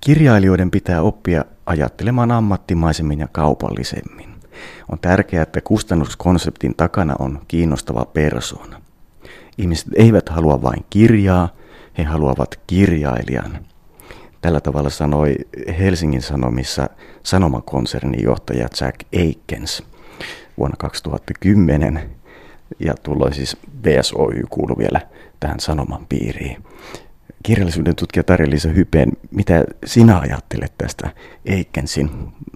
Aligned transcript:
Kirjailijoiden 0.00 0.70
pitää 0.70 1.02
oppia 1.02 1.44
ajattelemaan 1.66 2.30
ammattimaisemmin 2.30 3.18
ja 3.18 3.28
kaupallisemmin. 3.32 4.30
On 4.88 4.98
tärkeää, 4.98 5.42
että 5.42 5.60
kustannuskonseptin 5.60 6.74
takana 6.76 7.16
on 7.18 7.40
kiinnostava 7.48 8.04
persoona. 8.04 8.82
Ihmiset 9.58 9.88
eivät 9.94 10.28
halua 10.28 10.62
vain 10.62 10.84
kirjaa, 10.90 11.48
he 11.98 12.02
haluavat 12.04 12.60
kirjailijan. 12.66 13.58
Tällä 14.40 14.60
tavalla 14.60 14.90
sanoi 14.90 15.36
Helsingin 15.78 16.22
Sanomissa 16.22 16.88
Sanomakonsernin 17.22 18.22
johtaja 18.22 18.68
Jack 18.80 19.00
Aikens 19.16 19.82
vuonna 20.58 20.76
2010. 20.76 22.10
Ja 22.78 22.94
tuolloin 23.02 23.34
siis 23.34 23.56
VSOY 23.84 24.42
kuului 24.50 24.76
vielä 24.78 25.00
tähän 25.40 25.60
Sanoman 25.60 26.06
piiriin. 26.08 26.64
Kirjallisuuden 27.42 27.96
tutkija 27.96 28.24
Tarja 28.24 28.50
Liisa 28.50 28.68
Hypeen, 28.68 29.12
mitä 29.30 29.64
sinä 29.86 30.18
ajattelet 30.18 30.72
tästä 30.78 31.10
Aikensin 31.50 32.10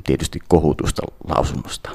tietysti 0.05 0.39
kohutusta 0.49 1.03
lausunnosta? 1.29 1.91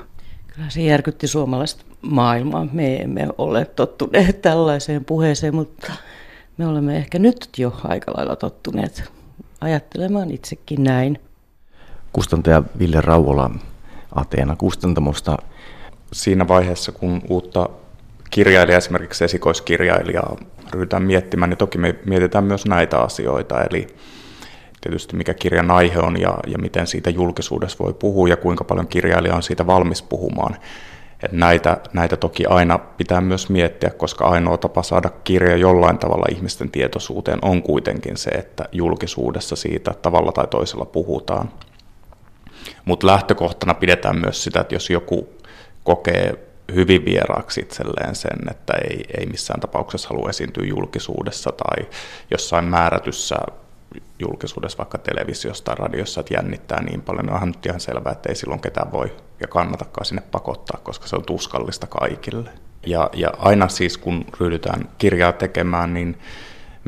Kyllä 0.47 0.69
se 0.69 0.81
järkytti 0.81 1.27
suomalaista 1.27 1.83
maailmaa. 2.01 2.67
Me 2.73 2.95
emme 2.95 3.27
ole 3.37 3.65
tottuneet 3.65 4.41
tällaiseen 4.41 5.05
puheeseen, 5.05 5.55
mutta 5.55 5.93
me 6.57 6.67
olemme 6.67 6.97
ehkä 6.97 7.19
nyt 7.19 7.47
jo 7.57 7.79
aika 7.83 8.11
lailla 8.17 8.35
tottuneet 8.35 9.11
ajattelemaan 9.61 10.31
itsekin 10.31 10.83
näin. 10.83 11.19
Kustantaja 12.13 12.63
Ville 12.79 13.01
Rauola 13.01 13.51
Ateena 14.15 14.55
kustantamosta. 14.55 15.37
Siinä 16.13 16.47
vaiheessa, 16.47 16.91
kun 16.91 17.21
uutta 17.29 17.69
kirjailijaa, 18.29 18.77
esimerkiksi 18.77 19.23
esikoiskirjailijaa, 19.23 20.37
ryhdytään 20.73 21.03
miettimään, 21.03 21.49
niin 21.49 21.57
toki 21.57 21.77
me 21.77 21.95
mietitään 22.05 22.43
myös 22.43 22.65
näitä 22.65 22.99
asioita, 22.99 23.63
eli 23.63 23.87
tietysti 24.81 25.15
mikä 25.15 25.33
kirjan 25.33 25.71
aihe 25.71 25.99
on 25.99 26.21
ja, 26.21 26.37
ja 26.47 26.57
miten 26.57 26.87
siitä 26.87 27.09
julkisuudessa 27.09 27.83
voi 27.83 27.93
puhua 27.93 28.27
ja 28.27 28.37
kuinka 28.37 28.63
paljon 28.63 28.87
kirjailija 28.87 29.35
on 29.35 29.43
siitä 29.43 29.67
valmis 29.67 30.01
puhumaan. 30.01 30.55
Et 31.23 31.31
näitä, 31.31 31.77
näitä 31.93 32.17
toki 32.17 32.45
aina 32.45 32.77
pitää 32.77 33.21
myös 33.21 33.49
miettiä, 33.49 33.89
koska 33.89 34.25
ainoa 34.25 34.57
tapa 34.57 34.83
saada 34.83 35.09
kirja 35.23 35.57
jollain 35.57 35.97
tavalla 35.97 36.25
ihmisten 36.31 36.71
tietoisuuteen 36.71 37.39
on 37.41 37.63
kuitenkin 37.63 38.17
se, 38.17 38.29
että 38.29 38.65
julkisuudessa 38.71 39.55
siitä 39.55 39.93
tavalla 40.01 40.31
tai 40.31 40.47
toisella 40.47 40.85
puhutaan. 40.85 41.49
Mutta 42.85 43.07
lähtökohtana 43.07 43.73
pidetään 43.73 44.19
myös 44.19 44.43
sitä, 44.43 44.59
että 44.59 44.75
jos 44.75 44.89
joku 44.89 45.29
kokee 45.83 46.48
hyvin 46.75 47.05
vieraaksi 47.05 47.61
itselleen 47.61 48.15
sen, 48.15 48.39
että 48.51 48.73
ei, 48.89 49.05
ei 49.17 49.25
missään 49.25 49.59
tapauksessa 49.59 50.09
halua 50.09 50.29
esiintyä 50.29 50.65
julkisuudessa 50.65 51.51
tai 51.51 51.87
jossain 52.31 52.65
määrätyssä 52.65 53.35
julkisuudessa, 54.19 54.77
vaikka 54.77 54.97
televisiossa 54.97 55.63
tai 55.63 55.75
radiossa, 55.75 56.19
että 56.19 56.33
jännittää 56.33 56.83
niin 56.83 57.01
paljon, 57.01 57.25
niin 57.25 57.33
onhan 57.33 57.49
nyt 57.49 57.65
ihan 57.65 57.79
selvää, 57.79 58.11
että 58.11 58.29
ei 58.29 58.35
silloin 58.35 58.61
ketään 58.61 58.91
voi 58.91 59.17
ja 59.39 59.47
kannatakaan 59.47 60.05
sinne 60.05 60.23
pakottaa, 60.31 60.79
koska 60.83 61.07
se 61.07 61.15
on 61.15 61.25
tuskallista 61.25 61.87
kaikille. 61.87 62.49
Ja, 62.85 63.09
ja 63.13 63.29
aina 63.37 63.67
siis, 63.67 63.97
kun 63.97 64.25
ryhdytään 64.39 64.89
kirjaa 64.97 65.31
tekemään, 65.31 65.93
niin 65.93 66.17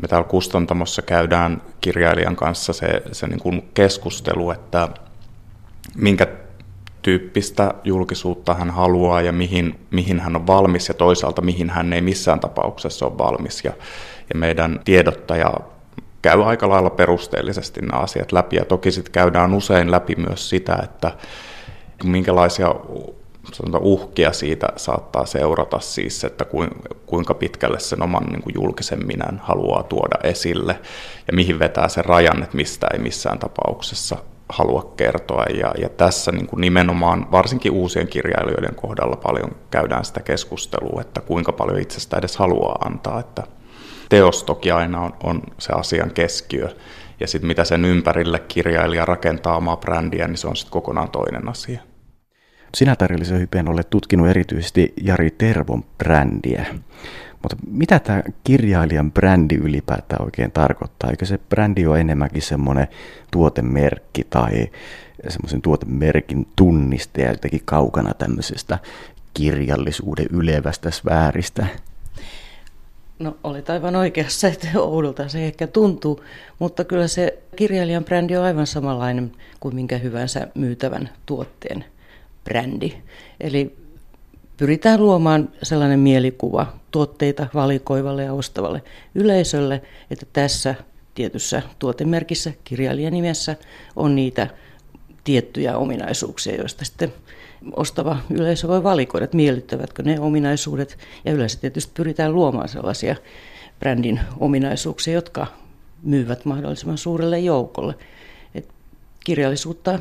me 0.02 0.08
täällä 0.08 0.28
kustantamossa 0.28 1.02
käydään 1.02 1.62
kirjailijan 1.80 2.36
kanssa 2.36 2.72
se, 2.72 3.02
se 3.12 3.26
niin 3.26 3.40
kuin 3.40 3.70
keskustelu, 3.74 4.50
että 4.50 4.88
minkä 5.94 6.26
tyyppistä 7.02 7.74
julkisuutta 7.84 8.54
hän 8.54 8.70
haluaa 8.70 9.22
ja 9.22 9.32
mihin, 9.32 9.80
mihin 9.90 10.20
hän 10.20 10.36
on 10.36 10.46
valmis 10.46 10.88
ja 10.88 10.94
toisaalta 10.94 11.42
mihin 11.42 11.70
hän 11.70 11.92
ei 11.92 12.00
missään 12.00 12.40
tapauksessa 12.40 13.06
ole 13.06 13.18
valmis. 13.18 13.64
Ja, 13.64 13.72
ja 14.34 14.38
meidän 14.38 14.80
tiedottaja 14.84 15.54
käy 16.22 16.42
aika 16.44 16.68
lailla 16.68 16.90
perusteellisesti 16.90 17.80
nämä 17.80 18.02
asiat 18.02 18.32
läpi 18.32 18.56
ja 18.56 18.64
toki 18.64 18.92
sitten 18.92 19.12
käydään 19.12 19.54
usein 19.54 19.90
läpi 19.90 20.14
myös 20.16 20.48
sitä, 20.48 20.78
että 20.82 21.12
minkälaisia 22.04 22.74
uhkia 23.80 24.32
siitä 24.32 24.68
saattaa 24.76 25.26
seurata 25.26 25.80
siis, 25.80 26.24
että 26.24 26.46
kuinka 27.06 27.34
pitkälle 27.34 27.80
sen 27.80 28.02
oman 28.02 28.24
niin 28.24 28.42
kuin 28.42 28.54
julkisen 28.54 29.06
minän 29.06 29.40
haluaa 29.44 29.82
tuoda 29.82 30.16
esille 30.24 30.78
ja 31.26 31.32
mihin 31.32 31.58
vetää 31.58 31.88
sen 31.88 32.04
rajan, 32.04 32.42
että 32.42 32.56
mistä 32.56 32.86
ei 32.92 32.98
missään 32.98 33.38
tapauksessa 33.38 34.18
halua 34.52 34.92
kertoa. 34.96 35.44
Ja, 35.44 35.74
ja 35.78 35.88
tässä 35.88 36.32
niin 36.32 36.46
kuin 36.46 36.60
nimenomaan 36.60 37.32
varsinkin 37.32 37.72
uusien 37.72 38.08
kirjailijoiden 38.08 38.74
kohdalla 38.74 39.16
paljon 39.16 39.50
käydään 39.70 40.04
sitä 40.04 40.20
keskustelua, 40.20 41.00
että 41.00 41.20
kuinka 41.20 41.52
paljon 41.52 41.80
itsestä 41.80 42.16
edes 42.16 42.36
haluaa 42.36 42.78
antaa. 42.84 43.20
Että 43.20 43.42
teos 44.08 44.44
toki 44.44 44.70
aina 44.70 45.00
on, 45.00 45.12
on 45.22 45.42
se 45.58 45.72
asian 45.72 46.10
keskiö. 46.10 46.68
Ja 47.20 47.26
sitten 47.26 47.48
mitä 47.48 47.64
sen 47.64 47.84
ympärille 47.84 48.38
kirjailija 48.38 49.04
rakentaa 49.04 49.56
omaa 49.56 49.76
brändiä, 49.76 50.28
niin 50.28 50.36
se 50.36 50.48
on 50.48 50.56
sitten 50.56 50.72
kokonaan 50.72 51.10
toinen 51.10 51.48
asia. 51.48 51.80
Sinä 52.74 52.96
Tarjallisen 52.96 53.40
Hypeen 53.40 53.68
olet 53.68 53.90
tutkinut 53.90 54.28
erityisesti 54.28 54.92
Jari 55.02 55.30
Tervon 55.30 55.84
brändiä. 55.98 56.66
Mutta 57.42 57.56
mitä 57.70 57.98
tämä 57.98 58.22
kirjailijan 58.44 59.12
brändi 59.12 59.54
ylipäätään 59.54 60.24
oikein 60.24 60.52
tarkoittaa? 60.52 61.10
Eikö 61.10 61.26
se 61.26 61.38
brändi 61.38 61.86
ole 61.86 62.00
enemmänkin 62.00 62.42
semmoinen 62.42 62.88
tuotemerkki 63.30 64.26
tai 64.30 64.70
semmoisen 65.28 65.62
tuotemerkin 65.62 66.46
tunniste 66.56 67.22
ja 67.22 67.30
jotenkin 67.30 67.62
kaukana 67.64 68.14
tämmöisestä 68.14 68.78
kirjallisuuden 69.34 70.26
ylevästä 70.30 70.90
sfääristä? 70.90 71.66
No 73.18 73.36
olet 73.44 73.70
aivan 73.70 73.96
oikeassa, 73.96 74.48
että 74.48 74.68
oudolta 74.80 75.28
se 75.28 75.46
ehkä 75.46 75.66
tuntuu, 75.66 76.24
mutta 76.58 76.84
kyllä 76.84 77.08
se 77.08 77.38
kirjailijan 77.56 78.04
brändi 78.04 78.36
on 78.36 78.44
aivan 78.44 78.66
samanlainen 78.66 79.32
kuin 79.60 79.74
minkä 79.74 79.98
hyvänsä 79.98 80.48
myytävän 80.54 81.08
tuotteen 81.26 81.84
brändi. 82.44 82.92
Eli 83.40 83.76
pyritään 84.56 85.00
luomaan 85.00 85.48
sellainen 85.62 85.98
mielikuva 85.98 86.81
tuotteita 86.92 87.46
valikoivalle 87.54 88.24
ja 88.24 88.32
ostavalle 88.32 88.82
yleisölle, 89.14 89.82
että 90.10 90.26
tässä 90.32 90.74
tietyssä 91.14 91.62
tuotemerkissä, 91.78 92.52
kirjailijanimessä 92.64 93.56
on 93.96 94.14
niitä 94.14 94.48
tiettyjä 95.24 95.76
ominaisuuksia, 95.76 96.56
joista 96.56 96.84
sitten 96.84 97.12
ostava 97.76 98.16
yleisö 98.30 98.68
voi 98.68 98.82
valikoida, 98.82 99.24
että 99.24 99.36
miellyttävätkö 99.36 100.02
ne 100.02 100.20
ominaisuudet. 100.20 100.98
Ja 101.24 101.32
yleensä 101.32 101.60
tietysti 101.60 101.92
pyritään 101.94 102.34
luomaan 102.34 102.68
sellaisia 102.68 103.16
brändin 103.80 104.20
ominaisuuksia, 104.40 105.14
jotka 105.14 105.46
myyvät 106.02 106.44
mahdollisimman 106.44 106.98
suurelle 106.98 107.38
joukolle. 107.38 107.94
Et 108.54 108.68
kirjallisuutta 109.24 109.98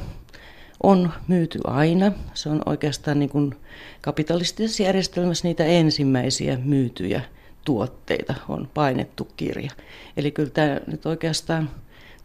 on 0.84 1.14
myyty 1.28 1.59
aina. 1.64 2.12
Se 2.34 2.50
on 2.50 2.62
oikeastaan 2.66 3.19
niin 3.19 3.30
kuin 3.30 3.56
kapitalistisessa 4.02 4.84
järjestelmässä 4.84 5.47
niitä 5.47 5.66
ensimmäisiä 5.66 6.58
myytyjä 6.64 7.22
tuotteita 7.66 8.34
on 8.50 8.69
painettu 8.74 9.28
kirja. 9.38 9.72
Eli 10.18 10.31
kyllä 10.31 10.50
tämä 10.50 10.80
nyt 10.88 11.06
oikeastaan 11.06 11.70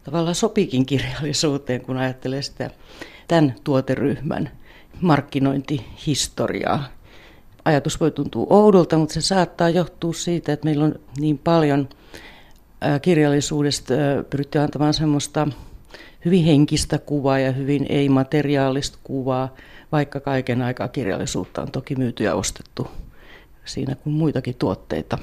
tavallaan 0.03 0.35
sopikin 0.35 0.85
kirjallisuuteen, 0.85 1.81
kun 1.81 1.97
ajattelee 1.97 2.41
sitä 2.41 2.69
tämän 3.27 3.55
tuoteryhmän 3.63 4.51
markkinointihistoriaa. 5.01 6.83
Ajatus 7.65 7.99
voi 7.99 8.11
tuntua 8.11 8.47
oudolta, 8.49 8.97
mutta 8.97 9.13
se 9.13 9.21
saattaa 9.21 9.69
johtua 9.69 10.13
siitä, 10.13 10.53
että 10.53 10.65
meillä 10.65 10.85
on 10.85 10.95
niin 11.19 11.37
paljon 11.37 11.89
kirjallisuudesta 13.01 13.93
pyritty 14.29 14.59
antamaan 14.59 14.93
semmoista 14.93 15.47
hyvin 16.27 16.45
henkistä 16.45 16.97
kuvaa 16.97 17.39
ja 17.39 17.51
hyvin 17.51 17.85
ei-materiaalista 17.89 18.97
kuvaa, 19.03 19.55
vaikka 19.91 20.19
kaiken 20.19 20.61
aikaa 20.61 20.87
kirjallisuutta 20.87 21.61
on 21.61 21.71
toki 21.71 21.95
myyty 21.95 22.23
ja 22.23 22.35
ostettu 22.35 22.87
siinä 23.65 23.95
kuin 23.95 24.13
muitakin 24.13 24.55
tuotteita. 24.55 25.17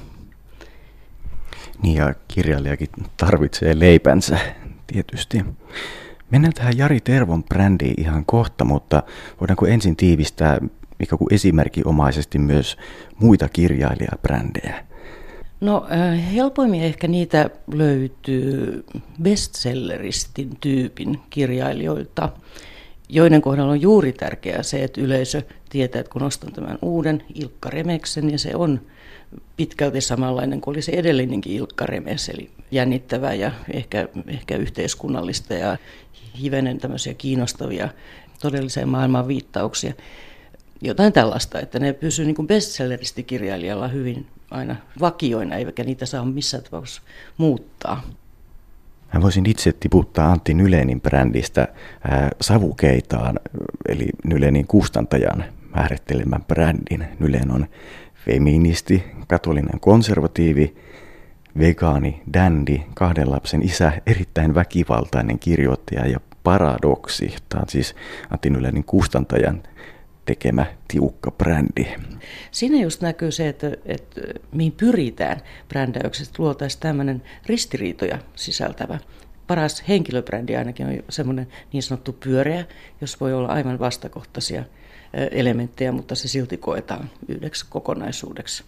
Niin 1.83 1.97
ja 1.97 2.15
kirjailijakin 2.29 2.89
tarvitsee 3.17 3.79
leipänsä 3.79 4.39
tietysti. 4.87 5.45
Mennään 6.31 6.55
tähän 6.55 6.79
Jari 6.79 7.01
Tervon 7.01 7.45
brändiin 7.45 8.01
ihan 8.01 8.25
kohta, 8.25 8.65
mutta 8.65 9.03
voidaanko 9.41 9.67
ensin 9.67 9.97
tiivistää 9.97 10.59
mikä 10.99 11.17
kuin 11.17 11.35
esimerkinomaisesti 11.35 12.39
myös 12.39 12.77
muita 13.19 13.49
kirjailijabrändejä? 13.49 14.85
No 15.65 15.87
äh, 15.93 16.35
helpoimmin 16.35 16.83
ehkä 16.83 17.09
niitä 17.09 17.51
löytyy 17.73 18.85
bestselleristin 19.23 20.57
tyypin 20.61 21.21
kirjailijoilta, 21.31 22.29
joiden 23.09 23.43
kohdalla 23.43 23.73
on 23.73 23.81
juuri 23.81 24.13
tärkeää 24.13 24.63
se, 24.63 24.85
että 24.85 25.01
yleisö 25.01 25.43
tietää, 25.71 26.01
että 26.01 26.13
kun 26.13 26.23
ostan 26.23 26.53
tämän 26.53 26.79
uuden 26.83 27.23
Ilkka 27.35 27.71
Remeksen, 27.71 28.31
ja 28.31 28.39
se 28.39 28.57
on 28.57 28.81
pitkälti 29.57 30.01
samanlainen 30.01 30.61
kuin 30.61 30.75
oli 30.75 30.83
se 30.83 30.93
edellinenkin 30.93 31.53
Ilkka 31.53 31.87
Remes, 31.87 32.29
eli 32.29 32.51
jännittävä 32.71 33.35
ja 33.35 33.51
ehkä, 33.73 34.09
ehkä 34.27 34.57
yhteiskunnallista 34.57 35.55
ja 35.55 35.77
hivenen 36.41 36.79
tämmöisiä 36.79 37.15
kiinnostavia 37.15 37.89
todelliseen 38.41 38.89
maailman 38.89 39.29
viittauksia. 39.29 39.93
Jotain 40.85 41.13
tällaista, 41.13 41.61
että 41.61 41.79
ne 41.79 41.93
pysyy 41.93 42.27
niin 42.27 42.47
bestselleristikirjailijalla 42.47 43.89
hyvin 43.89 44.27
aina 44.51 44.77
vakioina, 45.01 45.57
eikä 45.57 45.85
niitä 45.85 46.07
saa 46.07 46.25
missään 46.25 46.65
tapauksessa 46.65 47.03
muuttaa. 47.39 48.03
Mä 49.15 49.23
voisin 49.23 49.47
itse 49.47 49.73
tiputtaa 49.73 50.33
Antti 50.33 50.55
Nylenin 50.55 51.01
brändistä 51.01 51.69
ää, 52.09 52.31
savukeitaan, 52.41 53.41
eli 53.89 54.09
Nylenin 54.25 54.67
kustantajan 54.67 55.45
määrittelemän 55.75 56.45
brändin. 56.45 57.07
Nylen 57.19 57.51
on 57.51 57.67
feministi, 58.27 59.05
katolinen 59.27 59.81
konservatiivi, 59.81 60.77
vegaani, 61.59 62.23
dändi, 62.33 62.83
kahden 62.95 63.31
lapsen 63.31 63.63
isä, 63.63 63.93
erittäin 64.07 64.55
väkivaltainen 64.55 65.39
kirjoittaja 65.39 66.07
ja 66.07 66.21
paradoksi. 66.43 67.35
Tämä 67.49 67.61
on 67.61 67.69
siis 67.69 67.95
Antti 68.31 68.51
Nylenin 68.51 68.85
kustantajan 68.85 69.63
tekemä 70.25 70.67
tiukka 70.89 71.31
brändi. 71.31 71.87
Siinä 72.51 72.83
just 72.83 73.01
näkyy 73.01 73.31
se, 73.31 73.49
että, 73.49 73.67
että 73.87 74.21
mihin 74.53 74.73
pyritään 74.73 75.41
brändäyksestä. 75.69 76.35
Luotaisiin 76.39 76.81
tämmöinen 76.81 77.23
ristiriitoja 77.47 78.19
sisältävä. 78.35 78.99
Paras 79.47 79.85
henkilöbrändi 79.89 80.57
ainakin 80.57 80.87
on 80.87 80.99
semmoinen 81.09 81.49
niin 81.73 81.83
sanottu 81.83 82.13
pyöreä, 82.13 82.65
jos 83.01 83.21
voi 83.21 83.33
olla 83.33 83.49
aivan 83.49 83.79
vastakohtaisia 83.79 84.65
elementtejä, 85.31 85.93
mutta 85.93 86.15
se 86.15 86.29
silti 86.29 86.57
koetaan 86.57 87.11
yhdeksi 87.29 87.67
kokonaisuudeksi. 87.69 88.65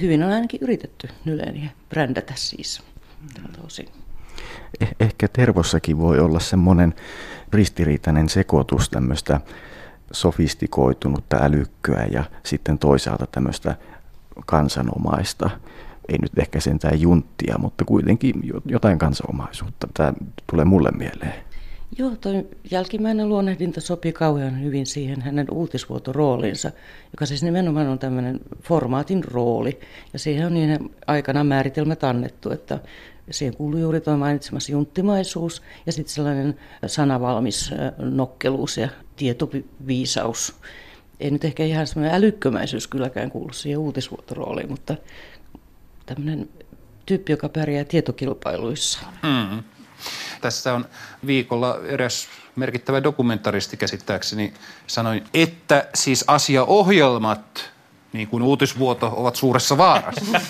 Hyvin 0.00 0.22
on 0.22 0.32
ainakin 0.32 0.60
yritetty 0.62 1.08
Nyleniä 1.24 1.70
brändätä 1.90 2.32
siis 2.36 2.82
osin. 3.64 3.88
Eh- 4.84 4.94
ehkä 5.00 5.28
Tervossakin 5.28 5.98
voi 5.98 6.18
olla 6.18 6.40
semmoinen 6.40 6.94
ristiriitainen 7.52 8.28
sekoitus 8.28 8.90
tämmöistä 8.90 9.40
sofistikoitunutta 10.12 11.36
älykköä 11.40 12.06
ja 12.12 12.24
sitten 12.42 12.78
toisaalta 12.78 13.26
tämmöistä 13.26 13.76
kansanomaista, 14.46 15.50
ei 16.08 16.18
nyt 16.22 16.38
ehkä 16.38 16.60
sentään 16.60 17.00
junttia, 17.00 17.58
mutta 17.58 17.84
kuitenkin 17.84 18.34
jotain 18.66 18.98
kansanomaisuutta. 18.98 19.88
Tämä 19.94 20.12
tulee 20.50 20.64
mulle 20.64 20.90
mieleen. 20.90 21.34
Joo, 21.98 22.10
tuo 22.20 22.32
jälkimmäinen 22.70 23.28
luonnehdinta 23.28 23.80
sopii 23.80 24.12
kauhean 24.12 24.62
hyvin 24.62 24.86
siihen 24.86 25.22
hänen 25.22 25.46
uutisvuotorooliinsa, 25.50 26.70
joka 27.12 27.26
siis 27.26 27.42
nimenomaan 27.42 27.88
on 27.88 27.98
tämmöinen 27.98 28.40
formaatin 28.62 29.24
rooli. 29.24 29.80
Ja 30.12 30.18
siihen 30.18 30.46
on 30.46 30.54
niin 30.54 30.94
aikana 31.06 31.44
määritelmät 31.44 32.04
annettu, 32.04 32.50
että 32.50 32.78
siihen 33.30 33.56
kuuluu 33.56 33.80
juuri 33.80 34.00
tuo 34.00 34.16
mainitsemassa 34.16 34.72
junttimaisuus 34.72 35.62
ja 35.86 35.92
sitten 35.92 36.14
sellainen 36.14 36.56
sanavalmis 36.86 37.70
nokkeluus 37.98 38.76
ja 38.76 38.88
tietoviisaus. 39.16 40.54
Ei 41.20 41.30
nyt 41.30 41.44
ehkä 41.44 41.64
ihan 41.64 41.86
semmoinen 41.86 42.16
älykkömäisyys 42.16 42.86
kylläkään 42.86 43.30
kuulu 43.30 43.52
siihen 43.52 43.78
uutisvuotorooliin, 43.78 44.70
mutta 44.70 44.96
tämmöinen 46.06 46.48
tyyppi, 47.06 47.32
joka 47.32 47.48
pärjää 47.48 47.84
tietokilpailuissa. 47.84 48.98
Mm. 49.22 49.62
Tässä 50.40 50.74
on 50.74 50.84
viikolla 51.26 51.78
eräs 51.86 52.28
merkittävä 52.56 53.02
dokumentaristi 53.02 53.76
käsittääkseni 53.76 54.54
sanoi, 54.86 55.22
että 55.34 55.88
siis 55.94 56.24
asiaohjelmat, 56.26 57.70
niin 58.12 58.28
kuin 58.28 58.42
uutisvuoto, 58.42 59.12
ovat 59.16 59.36
suuressa 59.36 59.78
vaarassa. 59.78 60.40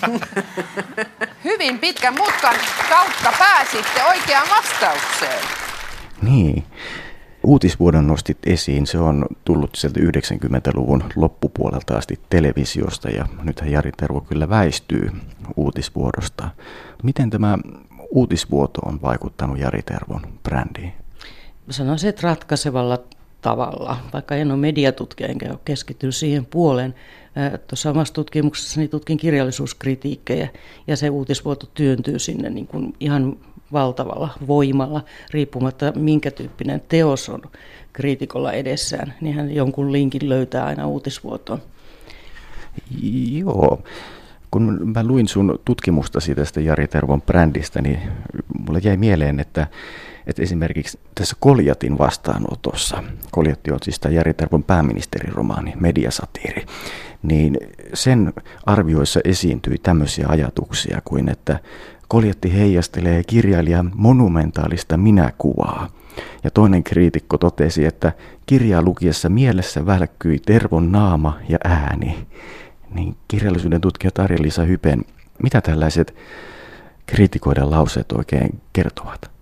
Hyvin 1.43 1.79
pitkän 1.79 2.13
mutkan 2.13 2.55
kautta 2.89 3.33
pääsitte 3.39 4.03
oikeaan 4.03 4.47
vastaukseen. 4.49 5.45
Niin. 6.21 6.63
Uutisvuodon 7.45 8.07
nostit 8.07 8.37
esiin, 8.45 8.87
se 8.87 8.97
on 8.97 9.25
tullut 9.45 9.75
sieltä 9.75 9.99
90-luvun 9.99 11.03
loppupuolelta 11.15 11.97
asti 11.97 12.19
televisiosta 12.29 13.09
ja 13.09 13.25
nythän 13.43 13.71
Jari 13.71 13.91
Tervo 13.97 14.21
kyllä 14.21 14.49
väistyy 14.49 15.11
uutisvuodosta. 15.55 16.49
Miten 17.03 17.29
tämä 17.29 17.57
uutisvuoto 18.09 18.81
on 18.85 19.01
vaikuttanut 19.01 19.59
Jari 19.59 19.81
Tervon 19.81 20.21
brändiin? 20.43 20.93
Sanoisin, 21.69 22.09
että 22.09 22.27
ratkaisevalla 22.27 22.99
tavalla, 23.41 23.97
vaikka 24.13 24.35
en 24.35 24.51
ole 24.51 24.59
mediatutkija 24.59 25.29
enkä 25.29 25.49
ole 25.49 25.59
keskittynyt 25.65 26.15
siihen 26.15 26.45
puoleen. 26.45 26.95
Tuossa 27.67 27.89
omassa 27.89 28.13
tutkimuksessani 28.13 28.87
tutkin 28.87 29.17
kirjallisuuskritiikkejä 29.17 30.49
ja 30.87 30.97
se 30.97 31.09
uutisvuoto 31.09 31.65
työntyy 31.73 32.19
sinne 32.19 32.49
niin 32.49 32.67
kuin 32.67 32.93
ihan 32.99 33.37
valtavalla 33.73 34.29
voimalla, 34.47 35.03
riippumatta 35.31 35.91
minkä 35.95 36.31
tyyppinen 36.31 36.81
teos 36.89 37.29
on 37.29 37.41
kriitikolla 37.93 38.51
edessään, 38.51 39.13
niin 39.21 39.35
hän 39.35 39.55
jonkun 39.55 39.91
linkin 39.91 40.29
löytää 40.29 40.65
aina 40.65 40.87
uutisvuotoon. 40.87 41.61
Joo. 43.31 43.83
Kun 44.51 44.91
mä 44.93 45.03
luin 45.03 45.27
sun 45.27 45.59
tutkimustasi 45.65 46.35
tästä 46.35 46.61
Jari 46.61 46.87
Tervon 46.87 47.21
brändistä, 47.21 47.81
niin 47.81 47.99
mulle 48.59 48.79
jäi 48.83 48.97
mieleen, 48.97 49.39
että, 49.39 49.67
että 50.27 50.41
esimerkiksi 50.41 50.99
tässä 51.15 51.35
Koljatin 51.39 51.97
vastaanotossa, 51.97 53.03
Koljatti 53.31 53.71
on 53.71 53.79
siis 53.83 53.99
tämä 53.99 54.15
Jari 54.15 54.33
Tervon 54.33 54.63
pääministeriromaani, 54.63 55.73
mediasatiiri, 55.79 56.65
niin 57.23 57.57
sen 57.93 58.33
arvioissa 58.65 59.19
esiintyi 59.23 59.77
tämmöisiä 59.77 60.27
ajatuksia 60.27 61.01
kuin, 61.05 61.29
että 61.29 61.59
Koljetti 62.07 62.53
heijastelee 62.53 63.23
kirjailijan 63.23 63.91
monumentaalista 63.95 64.97
minäkuvaa. 64.97 65.89
Ja 66.43 66.51
toinen 66.51 66.83
kriitikko 66.83 67.37
totesi, 67.37 67.85
että 67.85 68.11
kirjaa 68.45 68.81
lukiessa 68.81 69.29
mielessä 69.29 69.85
välkkyi 69.85 70.39
Tervon 70.39 70.91
naama 70.91 71.37
ja 71.49 71.57
ääni. 71.63 72.27
Niin 72.93 73.15
kirjallisuuden 73.27 73.81
tutkija 73.81 74.11
Tarja-Liisa 74.11 74.63
Hypen, 74.63 75.05
mitä 75.43 75.61
tällaiset 75.61 76.15
kriitikoiden 77.05 77.71
lauseet 77.71 78.11
oikein 78.11 78.61
kertovat? 78.73 79.34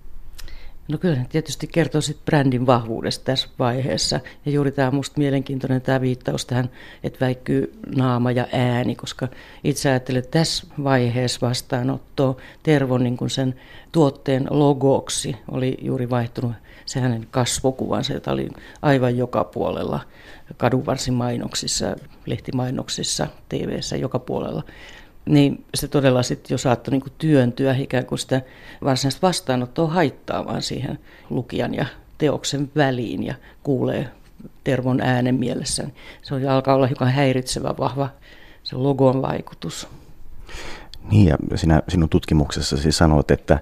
No 0.88 0.98
kyllä 0.98 1.26
tietysti 1.30 1.68
kertoo 1.68 2.02
sit 2.02 2.26
brändin 2.26 2.66
vahvuudesta 2.66 3.26
tässä 3.26 3.48
vaiheessa. 3.60 4.20
Ja 4.46 4.52
juuri 4.52 4.72
tämä 4.72 4.88
on 4.88 4.94
minusta 4.94 5.18
mielenkiintoinen 5.18 5.82
tämä 5.82 6.02
viittaus 6.02 6.46
tähän, 6.46 6.70
että 7.04 7.26
väikkyy 7.26 7.74
naama 7.96 8.32
ja 8.32 8.48
ääni, 8.54 8.96
koska 8.96 9.28
itse 9.64 9.90
ajattelen, 9.90 10.20
että 10.20 10.40
tässä 10.40 10.68
vaiheessa 10.84 11.48
vastaanotto 11.48 12.38
Tervon 12.64 13.04
niin 13.04 13.18
kuin 13.18 13.30
sen 13.30 13.56
tuotteen 13.92 14.48
logoksi 14.50 15.36
oli 15.52 15.78
juuri 15.82 16.10
vaihtunut 16.10 16.54
se 16.86 17.00
hänen 17.00 17.28
kasvokuvansa, 17.32 18.14
jota 18.14 18.32
oli 18.32 18.50
aivan 18.82 19.18
joka 19.18 19.44
puolella 19.44 20.00
kadunvarsimainoksissa, 20.58 21.96
lehtimainoksissa, 22.26 23.28
tv 23.50 23.80
joka 24.00 24.20
puolella 24.20 24.64
niin 25.26 25.66
se 25.76 25.88
todella 25.88 26.24
sitten 26.24 26.54
jo 26.54 26.58
saattoi 26.58 26.92
niinku 26.92 27.10
työntyä 27.18 27.76
ikään 27.76 28.06
kuin 28.06 28.20
sitä 28.20 28.42
varsinaista 28.84 29.28
vastaanottoa 29.28 29.88
haittaamaan 29.88 30.62
siihen 30.62 31.00
lukijan 31.30 31.74
ja 31.74 31.86
teoksen 32.18 32.72
väliin 32.76 33.24
ja 33.24 33.36
kuulee 33.64 34.10
Tervon 34.64 35.02
äänen 35.02 35.36
mielessä. 35.36 35.88
Se 36.22 36.36
oli, 36.36 36.48
alkaa 36.48 36.76
olla 36.76 36.88
hiukan 36.88 37.12
häiritsevä 37.12 37.76
vahva 37.80 38.10
se 38.64 38.76
logon 38.76 39.22
vaikutus. 39.22 39.88
Niin 41.12 41.28
ja 41.28 41.38
sinä, 41.56 41.82
sinun 41.90 42.10
tutkimuksessasi 42.10 42.92
sanoit, 42.92 43.32
että 43.32 43.60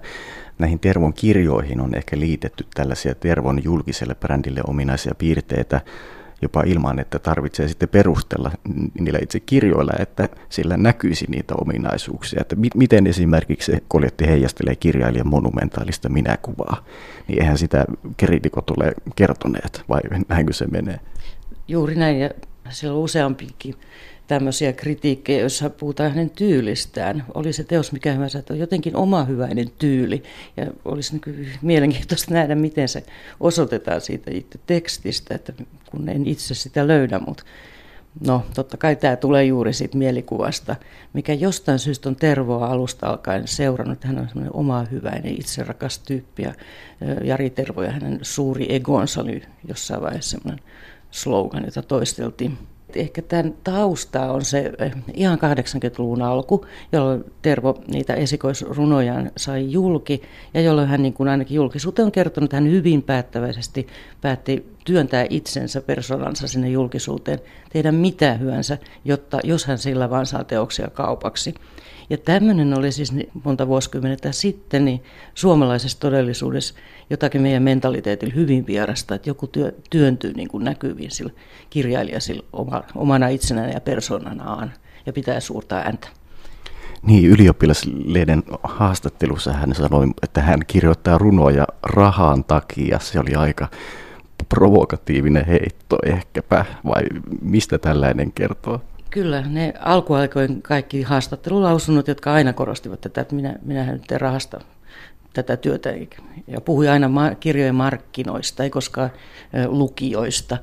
näihin 0.58 0.78
Tervon 0.78 1.12
kirjoihin 1.12 1.80
on 1.80 1.94
ehkä 1.94 2.18
liitetty 2.18 2.66
tällaisia 2.74 3.14
Tervon 3.14 3.64
julkiselle 3.64 4.14
brändille 4.14 4.60
ominaisia 4.66 5.14
piirteitä, 5.14 5.80
jopa 6.42 6.62
ilman, 6.66 6.98
että 6.98 7.18
tarvitsee 7.18 7.68
sitten 7.68 7.88
perustella 7.88 8.50
niillä 9.00 9.18
itse 9.22 9.40
kirjoilla, 9.40 9.92
että 9.98 10.28
sillä 10.48 10.76
näkyisi 10.76 11.26
niitä 11.28 11.54
ominaisuuksia. 11.60 12.40
Että 12.40 12.56
mi- 12.56 12.68
miten 12.74 13.06
esimerkiksi 13.06 13.72
se 13.72 13.82
koljetti 13.88 14.26
heijastelee 14.26 14.76
kirjailijan 14.76 15.28
monumentaalista 15.28 16.08
minäkuvaa, 16.08 16.84
niin 17.28 17.42
eihän 17.42 17.58
sitä 17.58 17.84
kriitikot 18.16 18.70
ole 18.70 18.94
kertoneet, 19.16 19.82
vai 19.88 20.00
näinkö 20.28 20.52
se 20.52 20.66
menee? 20.66 21.00
Juuri 21.68 21.94
näin, 21.94 22.20
ja 22.20 22.30
siellä 22.70 22.96
on 22.96 23.02
useampikin 23.02 23.74
tämmöisiä 24.26 24.72
kritiikkejä, 24.72 25.40
joissa 25.40 25.70
puhutaan 25.70 26.10
hänen 26.10 26.30
tyylistään. 26.30 27.24
Oli 27.34 27.52
se 27.52 27.64
teos 27.64 27.92
mikä 27.92 28.12
hyvänsä, 28.12 28.38
että 28.38 28.54
on 28.54 28.60
jotenkin 28.60 28.96
oma 28.96 29.24
hyväinen 29.24 29.70
tyyli. 29.78 30.22
Ja 30.56 30.66
olisi 30.84 31.20
niin 31.26 31.48
mielenkiintoista 31.62 32.34
nähdä, 32.34 32.54
miten 32.54 32.88
se 32.88 33.04
osoitetaan 33.40 34.00
siitä 34.00 34.30
itse 34.34 34.58
tekstistä, 34.66 35.34
että 35.34 35.52
kun 35.90 36.08
en 36.08 36.26
itse 36.26 36.54
sitä 36.54 36.88
löydä, 36.88 37.18
mutta 37.18 37.44
No, 38.20 38.44
totta 38.54 38.76
kai 38.76 38.96
tämä 38.96 39.16
tulee 39.16 39.44
juuri 39.44 39.72
siitä 39.72 39.98
mielikuvasta, 39.98 40.76
mikä 41.12 41.32
jostain 41.32 41.78
syystä 41.78 42.08
on 42.08 42.16
Tervoa 42.16 42.66
alusta 42.66 43.06
alkaen 43.06 43.48
seurannut. 43.48 44.04
Hän 44.04 44.18
on 44.18 44.28
semmoinen 44.28 44.56
oma 44.56 44.86
hyväinen, 44.90 45.34
itserakas 45.40 45.98
tyyppi. 45.98 46.42
Ja 46.42 46.54
Jari 47.24 47.50
Tervo 47.50 47.82
ja 47.82 47.90
hänen 47.90 48.18
suuri 48.22 48.74
egonsa 48.74 49.20
oli 49.20 49.42
jossain 49.68 50.02
vaiheessa 50.02 50.38
semmoinen 50.38 50.64
slogan, 51.10 51.64
jota 51.64 51.82
toisteltiin 51.82 52.58
Ehkä 52.96 53.22
tämän 53.22 53.54
tausta 53.64 54.32
on 54.32 54.44
se 54.44 54.72
eh, 54.78 54.92
ihan 55.14 55.38
80-luvun 55.38 56.22
alku, 56.22 56.66
jolloin 56.92 57.24
Tervo 57.42 57.82
niitä 57.86 58.14
esikoisrunojaan 58.14 59.30
sai 59.36 59.72
julki 59.72 60.22
ja 60.54 60.60
jolloin 60.60 60.88
hän 60.88 61.02
niin 61.02 61.12
kuin 61.12 61.28
ainakin 61.28 61.54
julkisuuteen 61.54 62.06
on 62.06 62.12
kertonut, 62.12 62.46
että 62.48 62.56
hän 62.56 62.70
hyvin 62.70 63.02
päättäväisesti 63.02 63.86
päätti 64.20 64.66
työntää 64.84 65.26
itsensä 65.30 65.80
persoonansa 65.80 66.48
sinne 66.48 66.68
julkisuuteen, 66.68 67.38
tehdä 67.72 67.92
mitä 67.92 68.34
hyvänsä, 68.34 68.78
jotta 69.04 69.38
jos 69.44 69.66
hän 69.66 69.78
sillä 69.78 70.10
vaan 70.10 70.26
saa 70.26 70.44
teoksia 70.44 70.88
kaupaksi. 70.90 71.54
Ja 72.10 72.18
tämmöinen 72.18 72.78
oli 72.78 72.92
siis 72.92 73.12
monta 73.44 73.66
vuosikymmentä 73.66 74.32
sitten 74.32 74.84
niin 74.84 75.02
suomalaisessa 75.34 76.00
todellisuudessa 76.00 76.74
jotakin 77.10 77.42
meidän 77.42 77.62
mentaliteetillä 77.62 78.34
hyvin 78.34 78.66
vierasta, 78.66 79.14
että 79.14 79.30
joku 79.30 79.46
työ, 79.46 79.72
työntyy 79.90 80.32
niin 80.32 80.48
kuin 80.48 80.64
näkyviin 80.64 81.10
sillä 81.10 81.32
kirjailija 81.70 82.20
sillä 82.20 82.42
oma, 82.52 82.82
omana 82.94 83.28
itsenään 83.28 83.72
ja 83.72 83.80
persoonanaan 83.80 84.72
ja 85.06 85.12
pitää 85.12 85.40
suurta 85.40 85.76
ääntä. 85.76 86.08
Niin, 87.02 87.30
ylioppilaslehden 87.30 88.42
haastattelussa 88.62 89.52
hän 89.52 89.74
sanoi, 89.74 90.06
että 90.22 90.42
hän 90.42 90.60
kirjoittaa 90.66 91.18
runoja 91.18 91.66
rahan 91.82 92.44
takia. 92.44 92.98
Se 92.98 93.20
oli 93.20 93.34
aika 93.34 93.68
provokatiivinen 94.48 95.46
heitto 95.46 95.98
ehkäpä, 96.06 96.64
vai 96.84 97.02
mistä 97.40 97.78
tällainen 97.78 98.32
kertoo? 98.32 98.80
Kyllä, 99.12 99.42
ne 99.46 99.74
alkuaikojen 99.80 100.62
kaikki 100.62 101.02
haastattelulausunnot, 101.02 102.08
jotka 102.08 102.32
aina 102.32 102.52
korostivat 102.52 103.00
tätä, 103.00 103.20
että 103.20 103.34
minä, 103.34 103.56
minähän 103.62 103.94
nyt 103.94 104.10
rahasta 104.10 104.60
tätä 105.32 105.56
työtä 105.56 105.90
ja 106.46 106.60
puhui 106.60 106.88
aina 106.88 107.10
kirjojen 107.40 107.74
markkinoista, 107.74 108.62
ei 108.62 108.70
koskaan 108.70 109.10
lukijoista, 109.66 110.58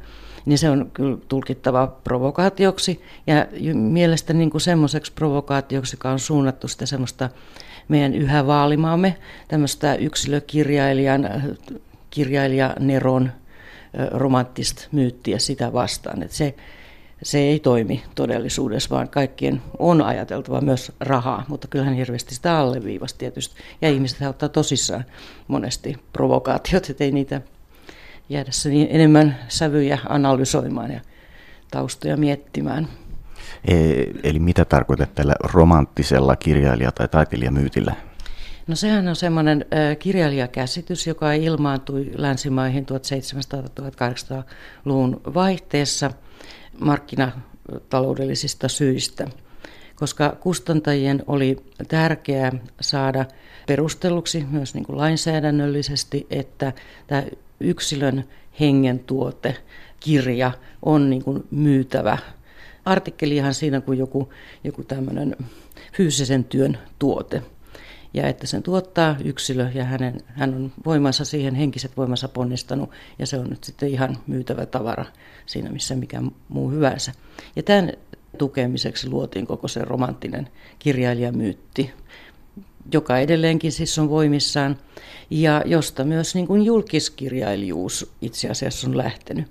niin 0.46 0.58
se 0.58 0.70
on 0.70 0.92
kyllä 0.94 1.18
tulkittava 1.28 1.88
provokaatioksi 1.88 3.02
ja 3.28 3.46
mielestäni 3.74 4.40
niin 4.40 4.50
kuin 4.50 4.62
semmoiseksi 4.62 5.14
provokaatioksi, 5.14 5.96
joka 5.96 6.12
on 6.12 6.20
suunnattu 6.20 6.68
sitä 6.68 6.86
semmoista 6.86 7.30
meidän 7.88 8.14
yhä 8.14 8.48
vaalimaamme, 8.48 9.18
tämmöistä 9.48 9.96
yksilökirjailijan, 9.96 11.30
kirjailijaneron 12.10 13.32
romanttista 14.12 14.88
myyttiä 14.92 15.40
sitä 15.40 15.74
vastaan. 15.74 16.24
Että 16.24 16.38
se, 16.38 16.56
se 17.24 17.40
ei 17.40 17.60
toimi 17.60 18.04
todellisuudessa, 18.16 18.96
vaan 18.96 19.10
kaikkien 19.10 19.62
on 19.80 20.02
ajateltava 20.02 20.62
myös 20.62 20.92
rahaa, 21.00 21.46
mutta 21.48 21.68
kyllähän 21.68 21.94
hirveästi 21.94 22.36
sitä 22.36 22.58
alleviivasi 22.58 23.16
tietysti. 23.18 23.56
Ja 23.82 23.90
ihmiset 23.90 24.22
ottaa 24.22 24.50
tosissaan 24.50 25.06
monesti 25.48 25.98
provokaatiot, 26.14 26.90
ettei 26.90 27.12
niitä 27.12 27.42
jäädä 28.30 28.50
niin 28.66 28.88
enemmän 28.92 29.40
sävyjä 29.48 30.00
analysoimaan 30.10 30.92
ja 30.92 31.00
taustoja 31.72 32.18
miettimään. 32.18 32.88
E, 33.68 33.76
eli 34.24 34.40
mitä 34.40 34.66
tarkoitat 34.66 35.16
tällä 35.16 35.36
romanttisella 35.44 36.36
kirjailija- 36.36 36.92
tai 36.92 37.08
taiteilijamyytillä? 37.08 37.96
No 38.68 38.76
sehän 38.76 39.08
on 39.08 39.16
semmoinen 39.16 39.66
kirjailijakäsitys, 40.00 41.08
joka 41.08 41.34
ilmaantui 41.34 42.12
länsimaihin 42.16 42.86
1700-1800-luvun 42.86 45.22
vaihteessa– 45.34 46.12
markkinataloudellisista 46.82 48.68
syistä, 48.68 49.28
koska 49.96 50.38
kustantajien 50.40 51.24
oli 51.28 51.58
tärkeää 51.88 52.52
saada 52.82 53.26
perustelluksi 53.68 54.46
myös 54.52 54.74
niin 54.74 54.86
kuin 54.86 54.98
lainsäädännöllisesti, 54.98 56.28
että 56.30 56.74
tämä 57.08 57.24
yksilön 57.60 58.24
hengen 58.60 59.00
tuote, 59.00 59.58
kirja 60.00 60.52
on 60.82 61.10
niin 61.10 61.24
kuin 61.24 61.44
myytävä. 61.52 62.18
Artikkelihan 62.86 63.54
siinä 63.54 63.82
kuin 63.82 64.00
joku, 64.00 64.30
joku 64.64 64.84
tämmöinen 64.84 65.36
fyysisen 65.94 66.44
työn 66.44 66.78
tuote 67.00 67.42
ja 68.14 68.28
että 68.28 68.48
sen 68.48 68.64
tuottaa 68.64 69.16
yksilö 69.24 69.70
ja 69.74 69.84
hänen, 69.84 70.22
hän 70.26 70.54
on 70.54 70.72
voimansa 70.86 71.26
siihen, 71.26 71.56
henkiset 71.56 71.98
voimansa 71.98 72.28
ponnistanut 72.28 72.92
ja 73.20 73.28
se 73.28 73.38
on 73.38 73.48
nyt 73.50 73.64
sitten 73.64 73.90
ihan 73.90 74.18
myytävä 74.28 74.66
tavara 74.66 75.06
siinä 75.46 75.70
missä 75.70 75.96
mikä 75.96 76.22
muu 76.50 76.72
hyvänsä. 76.72 77.12
Ja 77.56 77.64
tämän 77.64 77.92
tukemiseksi 78.38 79.10
luotiin 79.10 79.48
koko 79.48 79.68
se 79.68 79.86
romanttinen 79.86 80.50
kirjailijamyytti, 80.80 81.94
joka 82.94 83.20
edelleenkin 83.20 83.72
siis 83.72 84.00
on 84.00 84.10
voimissaan 84.10 84.78
ja 85.30 85.64
josta 85.66 86.04
myös 86.04 86.36
niin 86.36 86.48
kuin 86.48 86.66
julkiskirjailijuus 86.66 88.12
itse 88.22 88.50
asiassa 88.50 88.88
on 88.88 88.98
lähtenyt. 88.98 89.46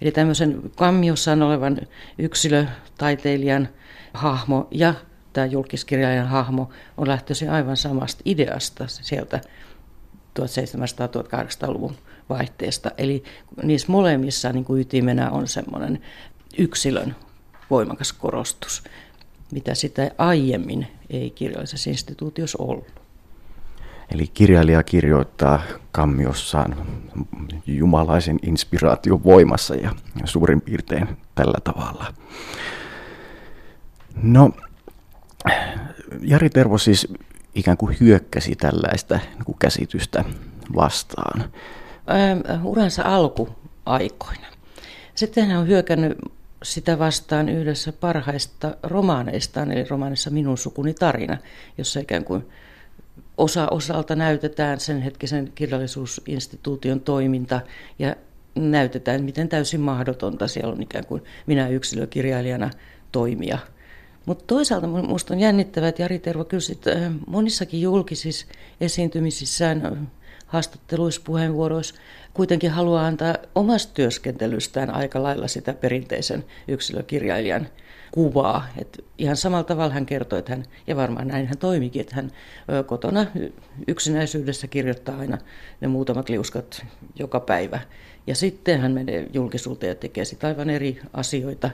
Eli 0.00 0.10
tämmöisen 0.10 0.62
kammiossaan 0.76 1.42
olevan 1.42 1.78
yksilötaiteilijan 2.18 3.68
hahmo 4.14 4.68
ja 4.70 4.94
tämä 5.32 5.46
julkiskirjailijan 5.46 6.28
hahmo 6.28 6.70
on 6.96 7.08
lähtöisin 7.08 7.50
aivan 7.50 7.76
samasta 7.76 8.22
ideasta 8.24 8.84
sieltä 8.88 9.40
1700-1800-luvun 10.40 11.96
vaihteesta. 12.28 12.90
Eli 12.98 13.24
niissä 13.62 13.92
molemmissa 13.92 14.52
niin 14.52 14.64
kuin 14.64 14.80
ytimenä 14.80 15.30
on 15.30 15.48
semmoinen 15.48 16.00
yksilön 16.58 17.16
voimakas 17.70 18.12
korostus, 18.12 18.84
mitä 19.52 19.74
sitä 19.74 20.10
aiemmin 20.18 20.86
ei 21.10 21.30
kirjallisessa 21.30 21.90
instituutiossa 21.90 22.58
ollut. 22.60 23.00
Eli 24.10 24.26
kirjailija 24.26 24.82
kirjoittaa 24.82 25.62
kammiossaan 25.92 26.76
jumalaisen 27.66 28.38
inspiraation 28.42 29.24
voimassa 29.24 29.74
ja 29.74 29.92
suurin 30.24 30.60
piirtein 30.60 31.08
tällä 31.34 31.58
tavalla. 31.64 32.14
No, 34.22 34.50
Jari 36.20 36.50
Tervo 36.50 36.78
siis 36.78 37.08
ikään 37.54 37.76
kuin 37.76 37.96
hyökkäsi 38.00 38.56
tällaista 38.56 39.14
niin 39.16 39.58
käsitystä 39.58 40.24
vastaan. 40.74 41.44
Ähm, 42.10 42.66
uransa 42.66 43.02
alkuaikoina. 43.02 44.46
Sitten 45.14 45.46
hän 45.46 45.58
on 45.58 45.68
hyökännyt 45.68 46.18
sitä 46.62 46.98
vastaan 46.98 47.48
yhdessä 47.48 47.92
parhaista 47.92 48.76
romaaneistaan, 48.82 49.72
eli 49.72 49.84
romaanissa 49.84 50.30
Minun 50.30 50.58
sukuni 50.58 50.94
tarina, 50.94 51.38
jossa 51.78 52.00
ikään 52.00 52.24
kuin 52.24 52.46
osa 53.36 53.68
osalta 53.70 54.16
näytetään 54.16 54.80
sen 54.80 55.02
hetkisen 55.02 55.52
kirjallisuusinstituution 55.54 57.00
toiminta 57.00 57.60
ja 57.98 58.16
näytetään, 58.54 59.24
miten 59.24 59.48
täysin 59.48 59.80
mahdotonta 59.80 60.48
siellä 60.48 60.72
on 60.72 60.82
ikään 60.82 61.06
kuin 61.06 61.22
minä 61.46 61.68
yksilökirjailijana 61.68 62.70
toimia– 63.12 63.58
mutta 64.26 64.44
toisaalta 64.46 64.86
minusta 64.86 65.34
on 65.34 65.40
jännittävää, 65.40 65.88
että 65.88 66.02
Jari 66.02 66.18
Tervo 66.18 66.44
kyllä 66.44 66.60
sit, 66.60 66.86
äh, 66.86 67.12
monissakin 67.26 67.80
julkisissa 67.80 68.46
esiintymisissään, 68.80 69.86
äh, 69.86 69.92
haastatteluissa, 70.46 71.20
puheenvuoroissa 71.24 71.94
kuitenkin 72.34 72.70
haluaa 72.70 73.06
antaa 73.06 73.34
omasta 73.54 73.94
työskentelystään 73.94 74.90
aika 74.90 75.22
lailla 75.22 75.48
sitä 75.48 75.72
perinteisen 75.72 76.44
yksilökirjailijan 76.68 77.68
kuvaa. 78.12 78.66
Et 78.78 79.04
ihan 79.18 79.36
samalla 79.36 79.64
tavalla 79.64 79.94
hän 79.94 80.06
kertoi, 80.06 80.38
että 80.38 80.52
hän, 80.52 80.64
ja 80.86 80.96
varmaan 80.96 81.28
näin 81.28 81.46
hän 81.46 81.58
toimikin, 81.58 82.00
että 82.00 82.16
hän 82.16 82.30
kotona 82.86 83.26
yksinäisyydessä 83.88 84.66
kirjoittaa 84.66 85.18
aina 85.18 85.38
ne 85.80 85.88
muutamat 85.88 86.28
liuskat 86.28 86.86
joka 87.18 87.40
päivä. 87.40 87.80
Ja 88.26 88.34
sitten 88.34 88.80
hän 88.80 88.92
menee 88.92 89.26
julkisuuteen 89.32 89.88
ja 89.88 89.94
tekee 89.94 90.24
sitä 90.24 90.46
aivan 90.46 90.70
eri 90.70 91.00
asioita 91.12 91.70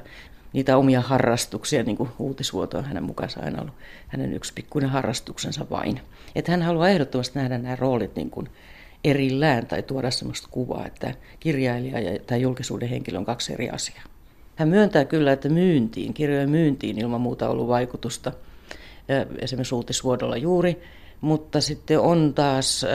niitä 0.52 0.76
omia 0.76 1.00
harrastuksia, 1.00 1.82
niin 1.82 1.96
kuin 1.96 2.08
uutisvuoto 2.18 2.78
on 2.78 2.84
hänen 2.84 3.02
mukaansa 3.02 3.40
aina 3.40 3.60
ollut 3.60 3.74
hänen 4.08 4.32
yksi 4.32 4.52
pikkuinen 4.54 4.90
harrastuksensa 4.90 5.66
vain. 5.70 6.00
Että 6.34 6.50
hän 6.50 6.62
haluaa 6.62 6.88
ehdottomasti 6.88 7.38
nähdä 7.38 7.58
nämä 7.58 7.76
roolit 7.76 8.16
niin 8.16 8.30
kuin 8.30 8.48
erillään 9.04 9.66
tai 9.66 9.82
tuoda 9.82 10.10
sellaista 10.10 10.48
kuvaa, 10.50 10.86
että 10.86 11.14
kirjailija 11.40 12.00
ja 12.00 12.18
tai 12.26 12.40
julkisuuden 12.42 12.88
henkilö 12.88 13.18
on 13.18 13.24
kaksi 13.24 13.52
eri 13.52 13.70
asiaa. 13.70 14.04
Hän 14.56 14.68
myöntää 14.68 15.04
kyllä, 15.04 15.32
että 15.32 15.48
myyntiin, 15.48 16.14
kirjojen 16.14 16.50
myyntiin 16.50 16.98
ilman 16.98 17.20
muuta 17.20 17.48
ollut 17.48 17.68
vaikutusta, 17.68 18.32
esimerkiksi 19.38 19.74
uutisvuodolla 19.74 20.36
juuri, 20.36 20.82
mutta 21.20 21.60
sitten 21.60 22.00
on 22.00 22.34
taas 22.34 22.86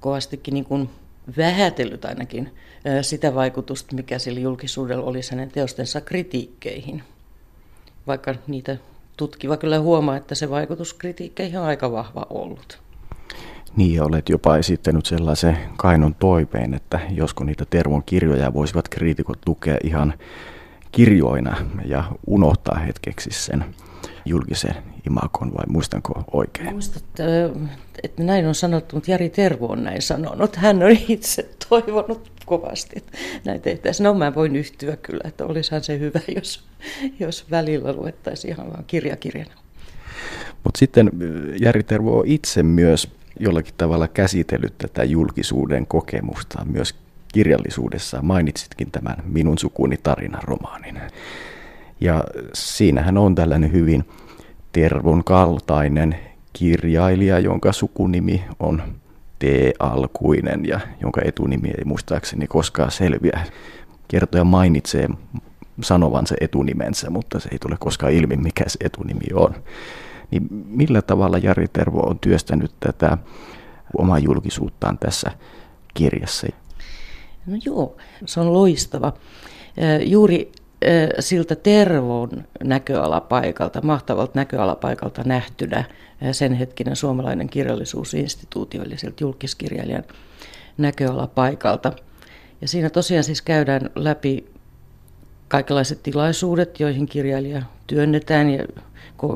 kovastikin 0.00 0.54
niin 0.54 0.64
kuin 0.64 0.90
vähätellyt 1.36 2.04
ainakin 2.04 2.54
sitä 3.02 3.34
vaikutusta, 3.34 3.96
mikä 3.96 4.18
sillä 4.18 4.40
julkisuudella 4.40 5.04
oli 5.04 5.20
hänen 5.30 5.50
teostensa 5.50 6.00
kritiikkeihin. 6.00 7.02
Vaikka 8.06 8.34
niitä 8.46 8.76
tutkiva 9.16 9.56
kyllä 9.56 9.78
huomaa, 9.80 10.16
että 10.16 10.34
se 10.34 10.50
vaikutus 10.50 10.94
kritiikkeihin 10.94 11.58
on 11.58 11.66
aika 11.66 11.92
vahva 11.92 12.26
ollut. 12.30 12.80
Niin, 13.76 14.02
olet 14.02 14.28
jopa 14.28 14.56
esittänyt 14.56 15.06
sellaisen 15.06 15.58
kainon 15.76 16.14
toipeen, 16.14 16.74
että 16.74 17.00
josko 17.10 17.44
niitä 17.44 17.64
Tervon 17.70 18.02
kirjoja 18.06 18.54
voisivat 18.54 18.88
kriitikot 18.88 19.38
lukea 19.46 19.76
ihan 19.84 20.14
kirjoina 20.92 21.56
ja 21.84 22.04
unohtaa 22.26 22.78
hetkeksi 22.78 23.30
sen 23.32 23.64
julkisen 24.24 24.74
imakon 25.06 25.54
vai 25.54 25.64
muistanko 25.68 26.24
oikein? 26.32 26.72
Muistat, 26.72 27.04
että 28.02 28.22
näin 28.22 28.46
on 28.46 28.54
sanottu, 28.54 28.96
mutta 28.96 29.10
Jari 29.10 29.30
Tervo 29.30 29.66
on 29.66 29.84
näin 29.84 30.02
sanonut. 30.02 30.56
Hän 30.56 30.82
on 30.82 30.90
itse 31.08 31.50
toivonut 31.68 32.32
kovasti, 32.46 32.90
että 32.96 33.18
näin 33.44 33.60
tehtäisiin. 33.60 34.04
No 34.04 34.14
mä 34.14 34.34
voin 34.34 34.56
yhtyä 34.56 34.96
kyllä, 34.96 35.28
että 35.28 35.44
olisihan 35.44 35.84
se 35.84 35.98
hyvä, 35.98 36.20
jos, 36.36 36.64
jos 37.20 37.50
välillä 37.50 37.92
luettaisiin 37.92 38.52
ihan 38.52 38.66
vaan 38.66 38.84
kirjakirjana. 38.86 39.54
Mutta 40.64 40.78
sitten 40.78 41.10
Jari 41.60 41.82
Tervo 41.82 42.18
on 42.18 42.26
itse 42.26 42.62
myös 42.62 43.08
jollakin 43.40 43.74
tavalla 43.76 44.08
käsitellyt 44.08 44.78
tätä 44.78 45.04
julkisuuden 45.04 45.86
kokemusta 45.86 46.64
myös 46.64 46.94
kirjallisuudessa. 47.32 48.22
Mainitsitkin 48.22 48.90
tämän 48.90 49.16
Minun 49.24 49.58
sukuni 49.58 49.96
tarinan 49.96 50.42
romaanin. 50.42 51.00
Ja 52.00 52.24
siinähän 52.54 53.18
on 53.18 53.34
tällainen 53.34 53.72
hyvin 53.72 54.04
Tervon 54.72 55.24
kaltainen 55.24 56.16
kirjailija, 56.52 57.38
jonka 57.38 57.72
sukunimi 57.72 58.44
on 58.60 58.82
T-alkuinen 59.38 60.66
ja 60.66 60.80
jonka 61.00 61.20
etunimi 61.24 61.68
ei 61.78 61.84
muistaakseni 61.84 62.46
koskaan 62.46 62.90
selviä. 62.90 63.40
Kertoja 64.08 64.44
mainitsee 64.44 65.08
sanovan 65.82 66.26
se 66.26 66.36
etunimensä, 66.40 67.10
mutta 67.10 67.40
se 67.40 67.48
ei 67.52 67.58
tule 67.58 67.76
koskaan 67.80 68.12
ilmi, 68.12 68.36
mikä 68.36 68.64
se 68.66 68.78
etunimi 68.84 69.26
on. 69.34 69.54
Niin 70.30 70.48
millä 70.66 71.02
tavalla 71.02 71.38
Jari 71.38 71.66
Tervo 71.72 72.00
on 72.00 72.18
työstänyt 72.18 72.72
tätä 72.80 73.18
omaa 73.98 74.18
julkisuuttaan 74.18 74.98
tässä 74.98 75.30
kirjassa? 75.94 76.46
No 77.46 77.56
joo, 77.64 77.96
se 78.26 78.40
on 78.40 78.52
loistava. 78.52 79.12
Juuri 80.06 80.52
siltä 81.20 81.56
Tervon 81.56 82.44
näköalapaikalta, 82.64 83.80
mahtavalta 83.82 84.32
näköalapaikalta 84.34 85.22
nähtynä 85.24 85.84
sen 86.32 86.52
hetkinen 86.52 86.96
suomalainen 86.96 87.48
kirjallisuusinstituutio, 87.48 88.82
eli 88.82 88.98
sieltä 88.98 89.24
julkiskirjailijan 89.24 90.04
näköalapaikalta. 90.78 91.92
Ja 92.60 92.68
siinä 92.68 92.90
tosiaan 92.90 93.24
siis 93.24 93.42
käydään 93.42 93.90
läpi 93.94 94.46
kaikenlaiset 95.48 96.02
tilaisuudet, 96.02 96.80
joihin 96.80 97.06
kirjailija 97.06 97.62
työnnetään 97.86 98.50
ja 98.50 98.66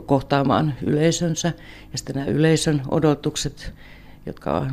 kohtaamaan 0.07 0.75
yleisönsä. 0.83 1.53
Ja 1.93 1.99
sitten 1.99 2.17
nämä 2.17 2.27
yleisön 2.27 2.83
odotukset, 2.89 3.73
jotka 4.27 4.59
ovat 4.59 4.69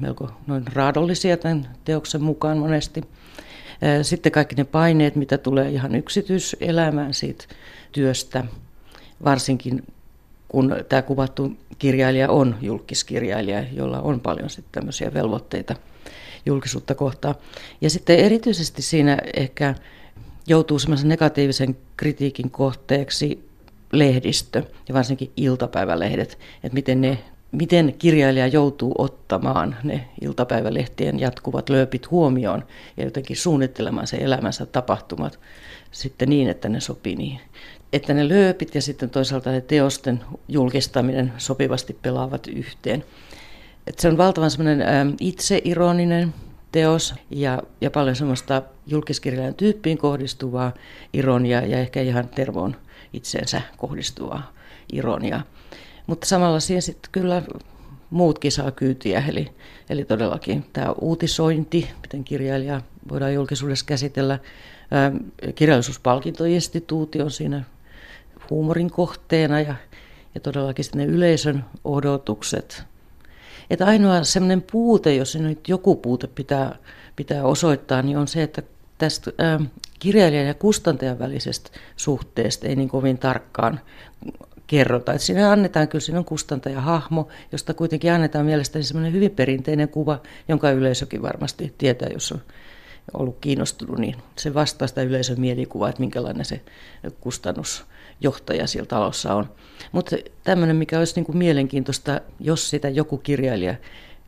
melko 0.00 0.30
noin 0.46 0.64
raadollisia 0.72 1.36
tämän 1.36 1.68
teoksen 1.84 2.22
mukaan 2.22 2.58
monesti. 2.58 3.04
Sitten 4.02 4.32
kaikki 4.32 4.54
ne 4.54 4.64
paineet, 4.64 5.16
mitä 5.16 5.38
tulee 5.38 5.70
ihan 5.70 5.94
yksityiselämään 5.94 7.14
siitä 7.14 7.44
työstä, 7.92 8.44
varsinkin 9.24 9.82
kun 10.48 10.76
tämä 10.88 11.02
kuvattu 11.02 11.52
kirjailija 11.78 12.30
on 12.30 12.56
julkiskirjailija, 12.60 13.64
jolla 13.72 14.00
on 14.00 14.20
paljon 14.20 14.50
sitten 14.50 14.72
tämmöisiä 14.72 15.14
velvoitteita 15.14 15.76
julkisuutta 16.46 16.94
kohtaan. 16.94 17.34
Ja 17.80 17.90
sitten 17.90 18.18
erityisesti 18.18 18.82
siinä 18.82 19.18
ehkä 19.36 19.74
joutuu 20.46 20.78
semmoisen 20.78 21.08
negatiivisen 21.08 21.76
kritiikin 21.96 22.50
kohteeksi 22.50 23.48
lehdistö 23.92 24.62
ja 24.88 24.94
varsinkin 24.94 25.32
iltapäivälehdet, 25.36 26.38
että 26.62 26.74
miten, 26.74 27.00
ne, 27.00 27.18
miten 27.54 27.94
kirjailija 27.98 28.46
joutuu 28.46 28.94
ottamaan 28.98 29.76
ne 29.82 30.08
iltapäivälehtien 30.20 31.20
jatkuvat 31.20 31.68
lööpit 31.68 32.10
huomioon 32.10 32.64
ja 32.96 33.04
jotenkin 33.04 33.36
suunnittelemaan 33.36 34.06
se 34.06 34.16
elämänsä 34.16 34.66
tapahtumat 34.66 35.38
sitten 35.90 36.28
niin, 36.28 36.48
että 36.48 36.68
ne 36.68 36.80
sopii 36.80 37.16
niin. 37.16 37.40
Että 37.92 38.14
ne 38.14 38.28
lööpit 38.28 38.74
ja 38.74 38.82
sitten 38.82 39.10
toisaalta 39.10 39.50
ne 39.50 39.60
teosten 39.60 40.20
julkistaminen 40.48 41.32
sopivasti 41.38 41.98
pelaavat 42.02 42.46
yhteen. 42.46 43.04
Että 43.86 44.02
se 44.02 44.08
on 44.08 44.18
valtavan 44.18 44.50
semmoinen 44.50 44.84
itseironinen 45.20 46.34
teos 46.72 47.14
ja, 47.30 47.62
ja 47.80 47.90
paljon 47.90 48.16
semmoista 48.16 48.62
julkiskirjailijan 48.86 49.54
tyyppiin 49.54 49.98
kohdistuvaa 49.98 50.72
ironiaa 51.12 51.62
ja 51.62 51.78
ehkä 51.78 52.00
ihan 52.00 52.28
Tervoon 52.28 52.76
itseensä 53.12 53.62
kohdistuvaa 53.76 54.52
ironiaa. 54.92 55.42
Mutta 56.06 56.26
samalla 56.26 56.60
siihen 56.60 56.82
sitten 56.82 57.12
kyllä 57.12 57.42
muutkin 58.10 58.52
saa 58.52 58.70
kyytiä, 58.70 59.24
eli, 59.28 59.52
eli 59.90 60.04
todellakin 60.04 60.64
tämä 60.72 60.92
uutisointi, 61.00 61.90
miten 62.02 62.24
kirjailija 62.24 62.80
voidaan 63.08 63.34
julkisuudessa 63.34 63.86
käsitellä. 63.86 64.38
Ää, 64.90 65.12
kirjallisuuspalkintoinstituuti 65.54 67.22
on 67.22 67.30
siinä 67.30 67.64
huumorin 68.50 68.90
kohteena 68.90 69.60
ja, 69.60 69.74
ja 70.34 70.40
todellakin 70.40 70.84
sitten 70.84 70.98
ne 70.98 71.14
yleisön 71.14 71.64
odotukset. 71.84 72.84
Että 73.70 73.86
ainoa 73.86 74.24
semmoinen 74.24 74.62
puute, 74.62 75.14
jos 75.14 75.36
nyt 75.36 75.68
joku 75.68 75.96
puute 75.96 76.26
pitää, 76.26 76.76
pitää 77.16 77.44
osoittaa, 77.44 78.02
niin 78.02 78.18
on 78.18 78.28
se, 78.28 78.42
että 78.42 78.62
tästä 78.98 79.30
kirjailijan 79.98 80.46
ja 80.46 80.54
kustantajan 80.54 81.18
välisestä 81.18 81.70
suhteesta 81.96 82.66
ei 82.66 82.76
niin 82.76 82.88
kovin 82.88 83.18
tarkkaan 83.18 83.80
kerrota. 84.66 85.12
Että 85.12 85.26
siinä 85.26 85.50
annetaan, 85.50 85.88
kyllä 85.88 86.02
siinä 86.02 86.18
on 86.18 86.24
kustantajahahmo, 86.24 87.28
josta 87.52 87.74
kuitenkin 87.74 88.12
annetaan 88.12 88.46
mielestäni 88.46 88.84
semmoinen 88.84 89.12
hyvin 89.12 89.30
perinteinen 89.30 89.88
kuva, 89.88 90.22
jonka 90.48 90.70
yleisökin 90.70 91.22
varmasti 91.22 91.74
tietää, 91.78 92.08
jos 92.12 92.32
on 92.32 92.40
ollut 93.14 93.38
kiinnostunut, 93.40 93.98
niin 93.98 94.16
se 94.36 94.54
vastaa 94.54 94.88
sitä 94.88 95.02
yleisön 95.02 95.40
mielikuvaa, 95.40 95.88
että 95.88 96.00
minkälainen 96.00 96.44
se 96.44 96.60
kustannusjohtaja 97.20 98.66
siellä 98.66 98.86
talossa 98.86 99.34
on. 99.34 99.50
Mutta 99.92 100.16
tämmöinen, 100.44 100.76
mikä 100.76 100.98
olisi 100.98 101.14
niin 101.16 101.26
kuin 101.26 101.38
mielenkiintoista, 101.38 102.20
jos 102.40 102.70
sitä 102.70 102.88
joku 102.88 103.18
kirjailija 103.18 103.74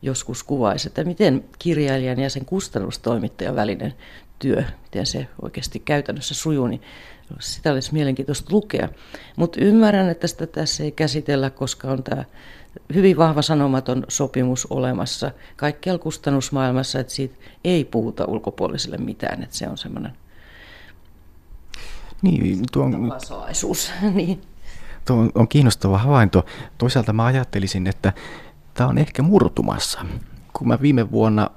joskus 0.01 0.43
kuvaisi, 0.43 0.87
että 0.87 1.03
miten 1.03 1.45
kirjailijan 1.59 2.19
ja 2.19 2.29
sen 2.29 2.45
kustannustoimittajan 2.45 3.55
välinen 3.55 3.93
työ, 4.39 4.63
miten 4.83 5.05
se 5.05 5.27
oikeasti 5.41 5.79
käytännössä 5.79 6.33
sujuu, 6.33 6.67
niin 6.67 6.81
sitä 7.39 7.71
olisi 7.71 7.93
mielenkiintoista 7.93 8.53
lukea. 8.53 8.89
Mutta 9.35 9.61
ymmärrän, 9.61 10.09
että 10.09 10.27
sitä 10.27 10.47
tässä 10.47 10.83
ei 10.83 10.91
käsitellä, 10.91 11.49
koska 11.49 11.87
on 11.87 12.03
tämä 12.03 12.23
hyvin 12.93 13.17
vahva 13.17 13.41
sanomaton 13.41 14.03
sopimus 14.07 14.67
olemassa 14.69 15.31
kaikkialla 15.55 15.99
kustannusmaailmassa, 15.99 16.99
että 16.99 17.13
siitä 17.13 17.35
ei 17.63 17.85
puhuta 17.85 18.25
ulkopuolisille 18.25 18.97
mitään, 18.97 19.43
että 19.43 19.55
se 19.55 19.67
on 19.67 19.77
semmoinen 19.77 20.11
niin, 22.21 22.63
tuon, 22.71 22.91
niin. 24.13 24.41
Tuo 25.05 25.17
on 25.35 25.47
kiinnostava 25.47 25.97
havainto. 25.97 26.45
Toisaalta 26.77 27.13
mä 27.13 27.25
ajattelisin, 27.25 27.87
että 27.87 28.13
tämä 28.77 28.89
on 28.89 28.97
ehkä 28.97 29.21
murtumassa. 29.21 29.99
Kun 30.53 30.67
mä 30.67 30.77
viime 30.81 31.11
vuonna 31.11 31.49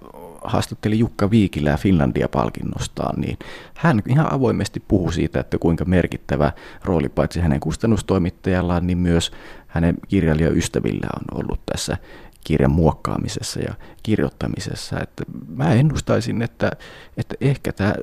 haastattelin 0.44 0.98
Jukka 0.98 1.30
Viikilää 1.30 1.76
Finlandia-palkinnostaan, 1.76 3.20
niin 3.20 3.38
hän 3.74 4.02
ihan 4.08 4.32
avoimesti 4.32 4.80
puhui 4.88 5.12
siitä, 5.12 5.40
että 5.40 5.58
kuinka 5.58 5.84
merkittävä 5.84 6.52
rooli 6.84 7.08
paitsi 7.08 7.40
hänen 7.40 7.60
kustannustoimittajallaan, 7.60 8.86
niin 8.86 8.98
myös 8.98 9.32
hänen 9.66 9.96
kirjailijaystävillään 10.08 11.22
on 11.32 11.44
ollut 11.44 11.66
tässä 11.66 11.96
kirjan 12.44 12.70
muokkaamisessa 12.70 13.60
ja 13.60 13.74
kirjoittamisessa. 14.02 15.00
Että 15.00 15.24
mä 15.48 15.72
ennustaisin, 15.72 16.42
että, 16.42 16.70
että 17.16 17.34
ehkä 17.40 17.72
tämä 17.72 17.94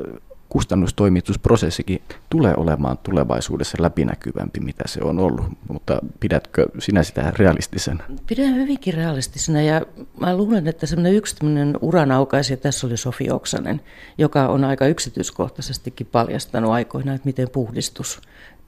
kustannustoimitusprosessikin 0.49 2.01
tulee 2.29 2.53
olemaan 2.57 2.97
tulevaisuudessa 2.97 3.77
läpinäkyvämpi, 3.81 4.59
mitä 4.59 4.83
se 4.87 4.99
on 5.03 5.19
ollut. 5.19 5.45
Mutta 5.67 5.99
pidätkö 6.19 6.65
sinä 6.79 7.03
sitä 7.03 7.33
realistisena? 7.35 8.03
Pidän 8.27 8.55
hyvinkin 8.55 8.93
realistisena 8.93 9.61
ja 9.61 9.81
mä 10.19 10.37
luulen, 10.37 10.67
että 10.67 10.85
semmoinen 10.85 11.13
yksi 11.13 11.35
uranaukaisija 11.81 12.57
tässä 12.57 12.87
oli 12.87 12.97
Sofi 12.97 13.31
Oksanen, 13.31 13.81
joka 14.17 14.47
on 14.47 14.63
aika 14.63 14.87
yksityiskohtaisestikin 14.87 16.07
paljastanut 16.11 16.71
aikoina, 16.71 17.13
että 17.13 17.25
miten 17.25 17.49
puhdistus 17.49 18.21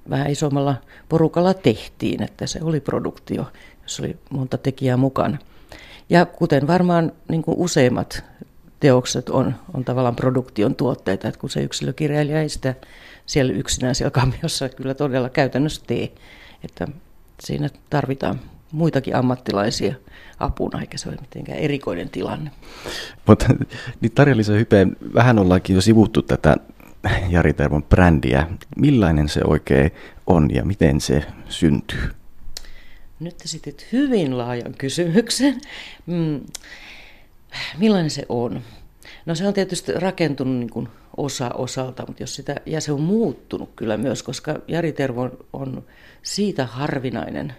vähän 0.09 0.29
isommalla 0.29 0.75
porukalla 1.09 1.53
tehtiin, 1.53 2.23
että 2.23 2.47
se 2.47 2.59
oli 2.63 2.79
produktio, 2.79 3.45
jossa 3.83 4.03
oli 4.03 4.17
monta 4.29 4.57
tekijää 4.57 4.97
mukana. 4.97 5.37
Ja 6.09 6.25
kuten 6.25 6.67
varmaan 6.67 7.11
niin 7.27 7.43
useimmat 7.47 8.23
teokset 8.79 9.29
on, 9.29 9.55
on 9.73 9.85
tavallaan 9.85 10.15
produktion 10.15 10.75
tuotteita, 10.75 11.27
että 11.27 11.39
kun 11.39 11.49
se 11.49 11.61
yksilökirjailija 11.63 12.41
ei 12.41 12.49
sitä 12.49 12.75
siellä 13.25 13.53
yksinään 13.53 13.95
siellä 13.95 14.11
kamiossa 14.11 14.69
kyllä 14.69 14.93
todella 14.93 15.29
käytännössä 15.29 15.81
tee, 15.87 16.11
että 16.63 16.87
siinä 17.39 17.69
tarvitaan 17.89 18.39
muitakin 18.71 19.15
ammattilaisia 19.15 19.95
apuna, 20.39 20.81
eikä 20.81 20.97
se 20.97 21.09
ole 21.09 21.17
mitenkään 21.21 21.57
erikoinen 21.57 22.09
tilanne. 22.09 22.51
Mutta 23.25 23.45
niin 24.01 24.11
Tarja-Liisa 24.11 24.53
Hypeen, 24.53 24.97
vähän 25.13 25.39
ollaankin 25.39 25.75
jo 25.75 25.81
sivuttu 25.81 26.21
tätä 26.21 26.57
Jari 27.29 27.53
Tervon 27.53 27.83
brändiä. 27.83 28.47
Millainen 28.77 29.29
se 29.29 29.41
oikein 29.43 29.91
on 30.27 30.49
ja 30.53 30.65
miten 30.65 31.01
se 31.01 31.23
syntyy? 31.49 32.09
Nyt 33.19 33.41
esitit 33.45 33.87
hyvin 33.91 34.37
laajan 34.37 34.73
kysymyksen. 34.77 35.61
Mm 36.05 36.39
millainen 37.77 38.09
se 38.09 38.25
on? 38.29 38.61
No 39.25 39.35
se 39.35 39.47
on 39.47 39.53
tietysti 39.53 39.91
rakentunut 39.91 40.55
niin 40.55 40.69
kuin 40.69 40.89
osa 41.17 41.49
osalta, 41.49 42.03
mutta 42.07 42.23
jos 42.23 42.35
sitä, 42.35 42.55
ja 42.65 42.81
se 42.81 42.91
on 42.91 43.01
muuttunut 43.01 43.69
kyllä 43.75 43.97
myös, 43.97 44.23
koska 44.23 44.59
Jari 44.67 44.91
Tervo 44.91 45.29
on 45.53 45.83
siitä 46.23 46.65
harvinainen 46.65 47.53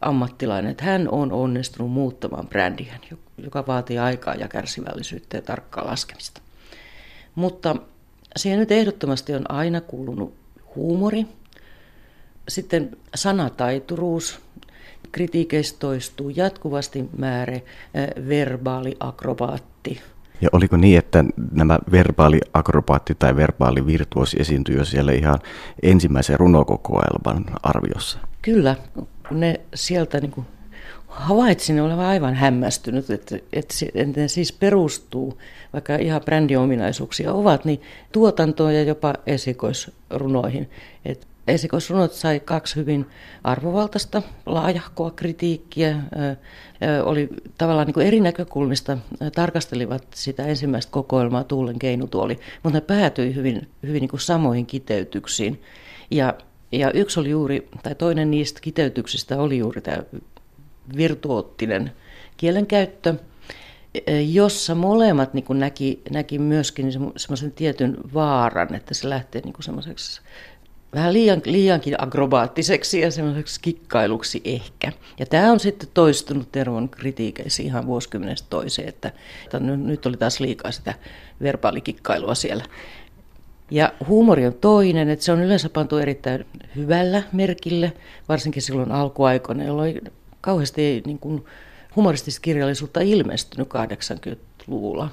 ammattilainen, 0.00 0.70
että 0.70 0.84
hän 0.84 1.08
on 1.08 1.32
onnistunut 1.32 1.90
muuttamaan 1.92 2.48
brändiä, 2.48 2.94
joka 3.38 3.66
vaatii 3.66 3.98
aikaa 3.98 4.34
ja 4.34 4.48
kärsivällisyyttä 4.48 5.36
ja 5.36 5.42
tarkkaa 5.42 5.86
laskemista. 5.86 6.40
Mutta 7.34 7.76
siihen 8.36 8.60
nyt 8.60 8.72
ehdottomasti 8.72 9.34
on 9.34 9.50
aina 9.50 9.80
kuulunut 9.80 10.34
huumori, 10.74 11.26
sitten 12.48 12.96
sanataituruus, 13.14 14.40
kritiikeistä 15.12 15.78
toistuu 15.78 16.30
jatkuvasti 16.30 17.08
määrä 17.18 17.60
verbaali 18.28 18.96
akrobaatti. 19.00 20.00
Ja 20.40 20.48
oliko 20.52 20.76
niin, 20.76 20.98
että 20.98 21.24
nämä 21.52 21.78
verbaaliakrobaatti 21.92 23.14
tai 23.18 23.36
verbaalivirtuosi 23.36 24.36
esiintyi 24.40 24.76
jo 24.76 24.84
siellä 24.84 25.12
ihan 25.12 25.38
ensimmäisen 25.82 26.40
runokokoelman 26.40 27.44
arviossa? 27.62 28.18
Kyllä, 28.42 28.76
kun 29.28 29.40
ne 29.40 29.60
sieltä 29.74 30.20
niin 30.20 30.30
kuin 30.30 30.46
havaitsin 31.10 31.80
olevan 31.80 32.06
aivan 32.06 32.34
hämmästynyt, 32.34 33.10
että, 33.10 33.36
että, 33.52 33.74
että 33.94 34.20
ne 34.20 34.28
siis 34.28 34.52
perustuu, 34.52 35.38
vaikka 35.72 35.96
ihan 35.96 36.22
brändiominaisuuksia 36.24 37.32
ovat, 37.32 37.64
niin 37.64 37.82
tuotantoon 38.12 38.74
ja 38.74 38.82
jopa 38.82 39.14
esikoisrunoihin. 39.26 40.70
Että 41.04 41.26
esikoisrunot 41.46 42.12
sai 42.12 42.40
kaksi 42.40 42.76
hyvin 42.76 43.06
arvovaltaista, 43.44 44.22
laajahkoa 44.46 45.10
kritiikkiä, 45.10 45.96
oli 47.04 47.28
tavallaan 47.58 47.86
niin 47.86 47.94
kuin 47.94 48.06
eri 48.06 48.20
näkökulmista, 48.20 48.98
tarkastelivat 49.34 50.06
sitä 50.14 50.46
ensimmäistä 50.46 50.92
kokoelmaa 50.92 51.44
Tuulen 51.44 51.78
keinutuoli, 51.78 52.38
mutta 52.62 52.76
ne 52.76 52.80
päätyi 52.80 53.34
hyvin, 53.34 53.68
hyvin 53.82 54.00
niin 54.00 54.10
kuin 54.10 54.20
samoihin 54.20 54.66
kiteytyksiin. 54.66 55.62
Ja, 56.10 56.34
ja 56.72 56.90
yksi 56.92 57.20
oli 57.20 57.30
juuri, 57.30 57.68
tai 57.82 57.94
toinen 57.94 58.30
niistä 58.30 58.60
kiteytyksistä 58.60 59.40
oli 59.40 59.58
juuri 59.58 59.80
tämä 59.80 60.02
virtuoottinen 60.96 61.92
kielenkäyttö, 62.36 63.14
jossa 64.32 64.74
molemmat 64.74 65.34
niin 65.34 65.44
näki, 65.50 66.02
näki 66.10 66.38
myöskin 66.38 66.92
semmoisen 67.16 67.52
tietyn 67.52 67.96
vaaran, 68.14 68.74
että 68.74 68.94
se 68.94 69.08
lähtee 69.08 69.42
niin 69.44 69.54
semmoiseksi 69.60 70.20
vähän 70.94 71.12
liian, 71.12 71.42
liiankin 71.44 72.02
agrobaattiseksi 72.02 73.00
ja 73.00 73.10
semmoiseksi 73.10 73.60
kikkailuksi 73.60 74.40
ehkä. 74.44 74.92
Ja 75.18 75.26
tämä 75.26 75.52
on 75.52 75.60
sitten 75.60 75.88
toistunut 75.94 76.52
Tervon 76.52 76.88
kritiikeissä 76.88 77.62
ihan 77.62 77.86
vuosikymmenestä 77.86 78.46
toiseen, 78.50 78.88
että, 78.88 79.12
että 79.44 79.60
nyt 79.60 80.06
oli 80.06 80.16
taas 80.16 80.40
liikaa 80.40 80.72
sitä 80.72 80.94
verbaalikikkailua 81.42 82.34
siellä. 82.34 82.64
Ja 83.70 83.92
huumori 84.08 84.46
on 84.46 84.54
toinen, 84.54 85.08
että 85.08 85.24
se 85.24 85.32
on 85.32 85.42
yleensä 85.42 85.68
pantu 85.68 85.98
erittäin 85.98 86.46
hyvällä 86.76 87.22
merkille, 87.32 87.92
varsinkin 88.28 88.62
silloin 88.62 88.92
alkuaikoina, 88.92 89.64
jolloin 89.64 90.00
kauheasti 90.40 91.02
niin 91.06 91.18
kuin 91.18 91.44
humoristista 91.96 92.40
kirjallisuutta 92.40 93.00
ilmestynyt 93.00 93.68
80-luvulla 93.68 95.08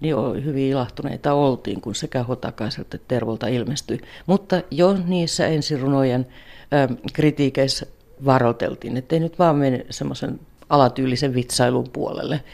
niin 0.00 0.44
hyvin 0.44 0.70
ilahtuneita 0.70 1.32
oltiin, 1.32 1.80
kun 1.80 1.94
sekä 1.94 2.22
Hotakaiselta 2.22 2.96
että 2.96 3.08
Tervolta 3.08 3.46
ilmestyi. 3.46 4.00
Mutta 4.26 4.62
jo 4.70 4.96
niissä 5.06 5.46
ensirunojen 5.46 6.26
ö, 6.72 6.96
kritiikeissä 7.12 7.86
varoteltiin, 8.24 8.96
ettei 8.96 9.20
nyt 9.20 9.38
vaan 9.38 9.56
mene 9.56 9.86
semmoisen 9.90 10.40
alatyylisen 10.68 11.34
vitsailun 11.34 11.90
puolelle. 11.92 12.44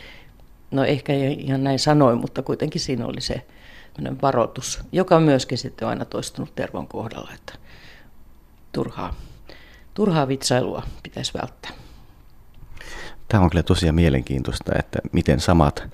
No 0.70 0.84
ehkä 0.84 1.12
ihan 1.14 1.64
näin 1.64 1.78
sanoin, 1.78 2.18
mutta 2.18 2.42
kuitenkin 2.42 2.80
siinä 2.80 3.06
oli 3.06 3.20
se 3.20 3.42
varoitus, 4.22 4.80
joka 4.92 5.16
on 5.16 5.22
myöskin 5.22 5.58
sitten 5.58 5.88
aina 5.88 6.04
toistunut 6.04 6.54
Tervon 6.54 6.88
kohdalla, 6.88 7.30
että 7.34 7.52
turhaa, 8.72 9.14
turhaa 9.94 10.28
vitsailua 10.28 10.82
pitäisi 11.02 11.32
välttää. 11.34 11.70
Tämä 13.28 13.44
on 13.44 13.50
kyllä 13.50 13.62
tosiaan 13.62 13.94
mielenkiintoista, 13.94 14.72
että 14.78 14.98
miten 15.12 15.40
samat 15.40 15.88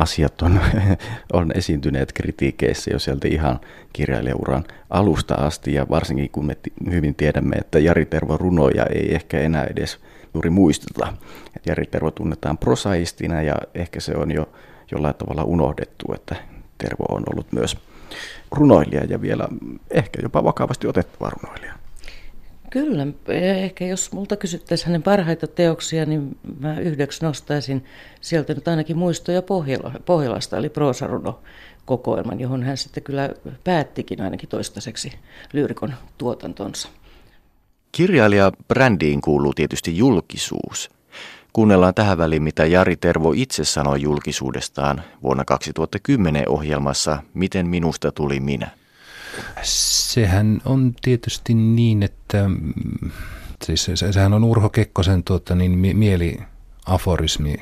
asiat 0.00 0.42
on, 0.42 0.60
on 1.32 1.52
esiintyneet 1.54 2.12
kritiikeissä 2.12 2.90
jo 2.90 2.98
sieltä 2.98 3.28
ihan 3.28 3.60
kirjailijauran 3.92 4.64
alusta 4.90 5.34
asti 5.34 5.74
ja 5.74 5.86
varsinkin 5.90 6.30
kun 6.30 6.46
me 6.46 6.56
hyvin 6.90 7.14
tiedämme, 7.14 7.56
että 7.56 7.78
Jari 7.78 8.06
Tervo 8.06 8.36
runoja 8.36 8.86
ei 8.86 9.14
ehkä 9.14 9.40
enää 9.40 9.64
edes 9.64 9.98
juuri 10.34 10.50
muisteta. 10.50 11.12
Että 11.56 11.70
Jari 11.70 11.86
Tervo 11.86 12.10
tunnetaan 12.10 12.58
prosaistina 12.58 13.42
ja 13.42 13.56
ehkä 13.74 14.00
se 14.00 14.16
on 14.16 14.30
jo 14.30 14.48
jollain 14.92 15.14
tavalla 15.14 15.44
unohdettu, 15.44 16.12
että 16.14 16.36
Tervo 16.78 17.04
on 17.08 17.22
ollut 17.32 17.52
myös 17.52 17.76
runoilija 18.52 19.04
ja 19.04 19.20
vielä 19.20 19.48
ehkä 19.90 20.18
jopa 20.22 20.44
vakavasti 20.44 20.86
otettava 20.86 21.30
runoilija. 21.30 21.79
Kyllä, 22.70 23.06
ehkä 23.28 23.86
jos 23.86 24.12
multa 24.12 24.36
kysyttäisiin 24.36 24.86
hänen 24.86 25.02
parhaita 25.02 25.46
teoksia, 25.46 26.06
niin 26.06 26.38
mä 26.60 26.80
yhdeksi 26.80 27.24
nostaisin 27.24 27.84
sieltä 28.20 28.54
nyt 28.54 28.68
ainakin 28.68 28.98
muistoja 28.98 29.42
Pohjola, 29.42 29.92
Pohjolasta, 30.06 30.56
eli 30.56 30.68
proosaruno 30.68 31.40
kokoelman, 31.84 32.40
johon 32.40 32.62
hän 32.62 32.76
sitten 32.76 33.02
kyllä 33.02 33.30
päättikin 33.64 34.22
ainakin 34.22 34.48
toistaiseksi 34.48 35.12
lyyrikon 35.52 35.94
tuotantonsa. 36.18 36.88
Kirjailija 37.92 38.52
brändiin 38.68 39.20
kuuluu 39.20 39.54
tietysti 39.54 39.98
julkisuus. 39.98 40.90
Kuunnellaan 41.52 41.94
tähän 41.94 42.18
väliin, 42.18 42.42
mitä 42.42 42.66
Jari 42.66 42.96
Tervo 42.96 43.32
itse 43.36 43.64
sanoi 43.64 44.02
julkisuudestaan 44.02 45.02
vuonna 45.22 45.44
2010 45.44 46.48
ohjelmassa 46.48 47.22
Miten 47.34 47.66
minusta 47.66 48.12
tuli 48.12 48.40
minä. 48.40 48.79
Sehän 49.62 50.60
on 50.64 50.94
tietysti 51.02 51.54
niin, 51.54 52.02
että 52.02 52.48
mm, 52.48 53.10
siis 53.64 53.90
sehän 54.10 54.32
on 54.32 54.44
Urho 54.44 54.68
Kekkosen 54.68 55.24
tuota, 55.24 55.54
niin 55.54 55.96
mieliaforismi 55.96 57.56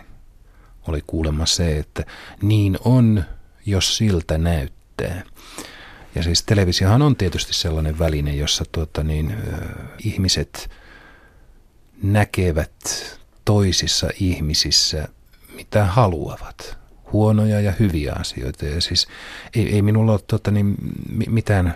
oli 0.88 1.03
kuulemma 1.07 1.47
se, 1.47 1.79
että 1.79 2.05
niin 2.43 2.79
on, 2.85 3.25
jos 3.67 3.97
siltä 3.97 4.38
näyttää. 4.38 5.23
Ja 6.14 6.23
siis 6.23 6.43
televisiohan 6.43 7.03
on 7.03 7.17
tietysti 7.17 7.55
sellainen 7.55 7.99
väline, 7.99 8.35
jossa 8.35 8.64
tuota, 8.73 9.03
niin, 9.03 9.37
ihmiset 10.05 10.71
näkevät 12.03 12.73
toisissa 13.45 14.09
ihmisissä 14.21 15.09
mitä 15.55 15.85
haluavat 15.85 16.78
huonoja 17.12 17.61
ja 17.61 17.73
hyviä 17.81 18.12
asioita. 18.21 18.66
Ja 18.66 18.81
siis 18.81 19.09
ei, 19.55 19.75
ei 19.75 19.83
minulla 19.83 20.12
ole 20.12 20.21
tuota, 20.27 20.51
niin, 20.51 20.75
mitään 21.29 21.75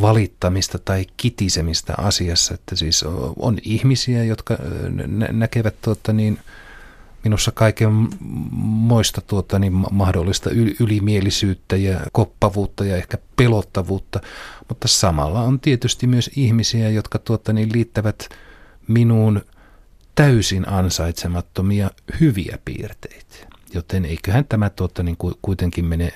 valittamista 0.00 0.78
tai 0.78 1.06
kitisemistä 1.16 1.94
asiassa, 1.98 2.54
että 2.54 2.76
siis 2.76 3.04
on 3.38 3.58
ihmisiä, 3.62 4.24
jotka 4.24 4.56
nä- 5.06 5.28
näkevät 5.32 5.74
tuota, 5.82 6.12
niin, 6.12 6.38
minussa 7.24 7.52
kaiken 7.52 8.08
moista 8.60 9.20
tuota, 9.20 9.58
niin 9.58 9.72
mahdollista 9.90 10.50
ylimielisyyttä 10.80 11.76
ja 11.76 12.00
koppavuutta 12.12 12.84
ja 12.84 12.96
ehkä 12.96 13.18
pelottavuutta, 13.36 14.20
mutta 14.68 14.88
samalla 14.88 15.42
on 15.42 15.60
tietysti 15.60 16.06
myös 16.06 16.30
ihmisiä, 16.36 16.88
jotka 16.90 17.18
tuota, 17.18 17.52
niin 17.52 17.72
liittävät 17.72 18.28
minuun 18.88 19.42
täysin 20.14 20.68
ansaitsemattomia 20.68 21.90
hyviä 22.20 22.58
piirteitä. 22.64 23.57
Joten 23.74 24.04
eiköhän 24.04 24.44
tämä 24.48 24.70
tuota, 24.70 25.02
niin 25.02 25.16
kuitenkin 25.42 25.84
mene 25.84 26.12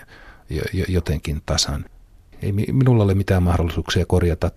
jotenkin 0.88 1.43
tasan. 1.47 1.85
Ei 2.43 2.53
minulla 2.53 3.05
ole 3.05 3.15
mitään 3.15 3.43
mahdollisuuksia 3.43 4.07
korjata, 4.07 4.51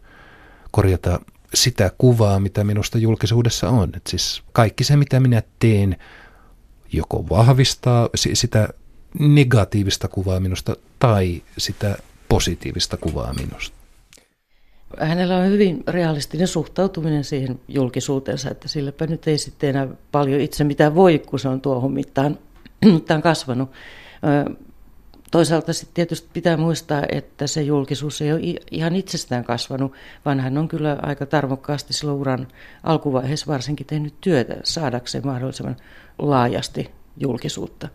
korjata 0.71 1.19
sitä 1.53 1.91
kuvaa, 1.97 2.39
mitä 2.39 2.63
minusta 2.63 2.97
julkisuudessa 2.97 3.69
on. 3.69 3.89
Et 3.95 4.07
siis 4.07 4.43
kaikki 4.51 4.83
se, 4.83 4.95
mitä 4.95 5.19
minä 5.19 5.43
teen, 5.59 5.97
joko 6.91 7.29
vahvistaa 7.29 8.09
sitä 8.15 8.69
negatiivista 9.19 10.07
kuvaa 10.07 10.39
minusta 10.39 10.75
tai 10.99 11.41
sitä 11.57 11.97
positiivista 12.29 12.97
kuvaa 12.97 13.33
minusta. 13.33 13.75
Hänellä 14.99 15.37
on 15.37 15.45
hyvin 15.45 15.83
realistinen 15.87 16.47
suhtautuminen 16.47 17.23
siihen 17.23 17.59
julkisuutensa, 17.67 18.51
että 18.51 18.67
silläpä 18.67 19.07
nyt 19.07 19.27
ei 19.27 19.37
sitten 19.37 19.69
enää 19.69 19.87
paljon 20.11 20.41
itse 20.41 20.63
mitään 20.63 20.95
voi, 20.95 21.19
kun 21.19 21.39
se 21.39 21.49
on 21.49 21.61
tuohon 21.61 21.91
mittaan 21.91 22.37
tämä 23.05 23.15
on 23.15 23.21
kasvanut. 23.21 23.71
Toisaalta 25.31 25.73
sitten 25.73 25.93
tietysti 25.93 26.29
pitää 26.33 26.57
muistaa, 26.57 27.03
että 27.11 27.47
se 27.47 27.61
julkisuus 27.61 28.21
ei 28.21 28.31
ole 28.31 28.41
ihan 28.71 28.95
itsestään 28.95 29.43
kasvanut, 29.43 29.93
vaan 30.25 30.39
hän 30.39 30.57
on 30.57 30.67
kyllä 30.67 30.99
aika 31.01 31.25
tarmokkaasti 31.25 31.93
silloin 31.93 32.19
uran 32.19 32.47
alkuvaiheessa 32.83 33.47
varsinkin 33.47 33.87
tehnyt 33.87 34.13
työtä 34.21 34.55
saadakseen 34.63 35.25
mahdollisimman 35.27 35.75
laajasti 36.19 36.91
julkisuutta. 37.17 37.89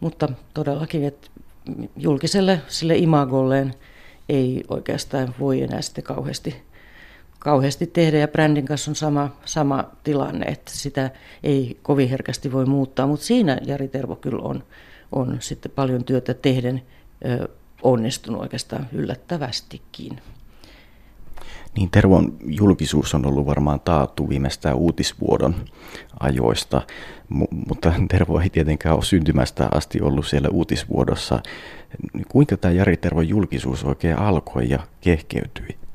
Mutta 0.00 0.28
todellakin, 0.54 1.04
että 1.04 1.28
julkiselle 1.96 2.60
sille 2.68 2.96
imagolleen 2.96 3.74
ei 4.28 4.64
oikeastaan 4.68 5.34
voi 5.40 5.62
enää 5.62 5.82
sitten 5.82 6.04
kauheasti 6.04 6.62
kauheasti 7.46 7.86
tehdä 7.86 8.18
ja 8.18 8.28
brändin 8.28 8.64
kanssa 8.64 8.90
on 8.90 8.94
sama, 8.94 9.30
sama 9.44 9.84
tilanne, 10.04 10.46
että 10.46 10.72
sitä 10.74 11.10
ei 11.42 11.78
kovin 11.82 12.08
herkästi 12.08 12.52
voi 12.52 12.66
muuttaa, 12.66 13.06
mutta 13.06 13.26
siinä 13.26 13.58
Jari 13.66 13.88
Tervo 13.88 14.16
kyllä 14.16 14.42
on, 14.42 14.64
on 15.12 15.36
sitten 15.40 15.72
paljon 15.74 16.04
työtä 16.04 16.34
tehden 16.34 16.82
ö, 17.24 17.48
onnistunut 17.82 18.40
oikeastaan 18.40 18.86
yllättävästikin. 18.92 20.20
Niin 21.76 21.90
Tervon 21.90 22.36
julkisuus 22.46 23.14
on 23.14 23.26
ollut 23.26 23.46
varmaan 23.46 23.80
taattu 23.80 24.28
viimeistään 24.28 24.76
uutisvuodon 24.76 25.54
ajoista, 26.20 26.82
M- 27.28 27.68
mutta 27.68 27.92
Tervo 28.08 28.40
ei 28.40 28.50
tietenkään 28.50 28.94
ole 28.94 29.04
syntymästä 29.04 29.68
asti 29.74 30.00
ollut 30.00 30.26
siellä 30.26 30.48
uutisvuodossa. 30.52 31.40
Kuinka 32.28 32.56
tämä 32.56 32.72
Jari 32.72 32.96
Tervon 32.96 33.28
julkisuus 33.28 33.84
oikein 33.84 34.18
alkoi 34.18 34.68
ja 34.70 34.78
kehkeytyi? 35.00 35.85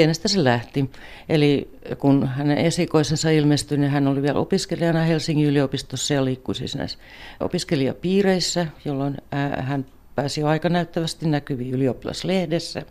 Pienestä 0.00 0.28
se 0.28 0.44
lähti. 0.44 0.90
Eli 1.28 1.70
kun 1.98 2.26
hänen 2.26 2.58
esikoisensa 2.58 3.30
ilmestyi, 3.30 3.78
niin 3.78 3.90
hän 3.90 4.08
oli 4.08 4.22
vielä 4.22 4.38
opiskelijana 4.38 5.02
Helsingin 5.02 5.46
yliopistossa 5.46 6.14
ja 6.14 6.24
liikkui 6.24 6.54
siis 6.54 6.76
näissä 6.76 6.98
opiskelijapiireissä, 7.40 8.66
jolloin 8.84 9.16
hän 9.60 9.86
pääsi 10.14 10.40
jo 10.40 10.46
aika 10.46 10.68
näyttävästi 10.68 11.28
näkyviin 11.28 11.74
ylioppilaslehdessä. 11.74 12.82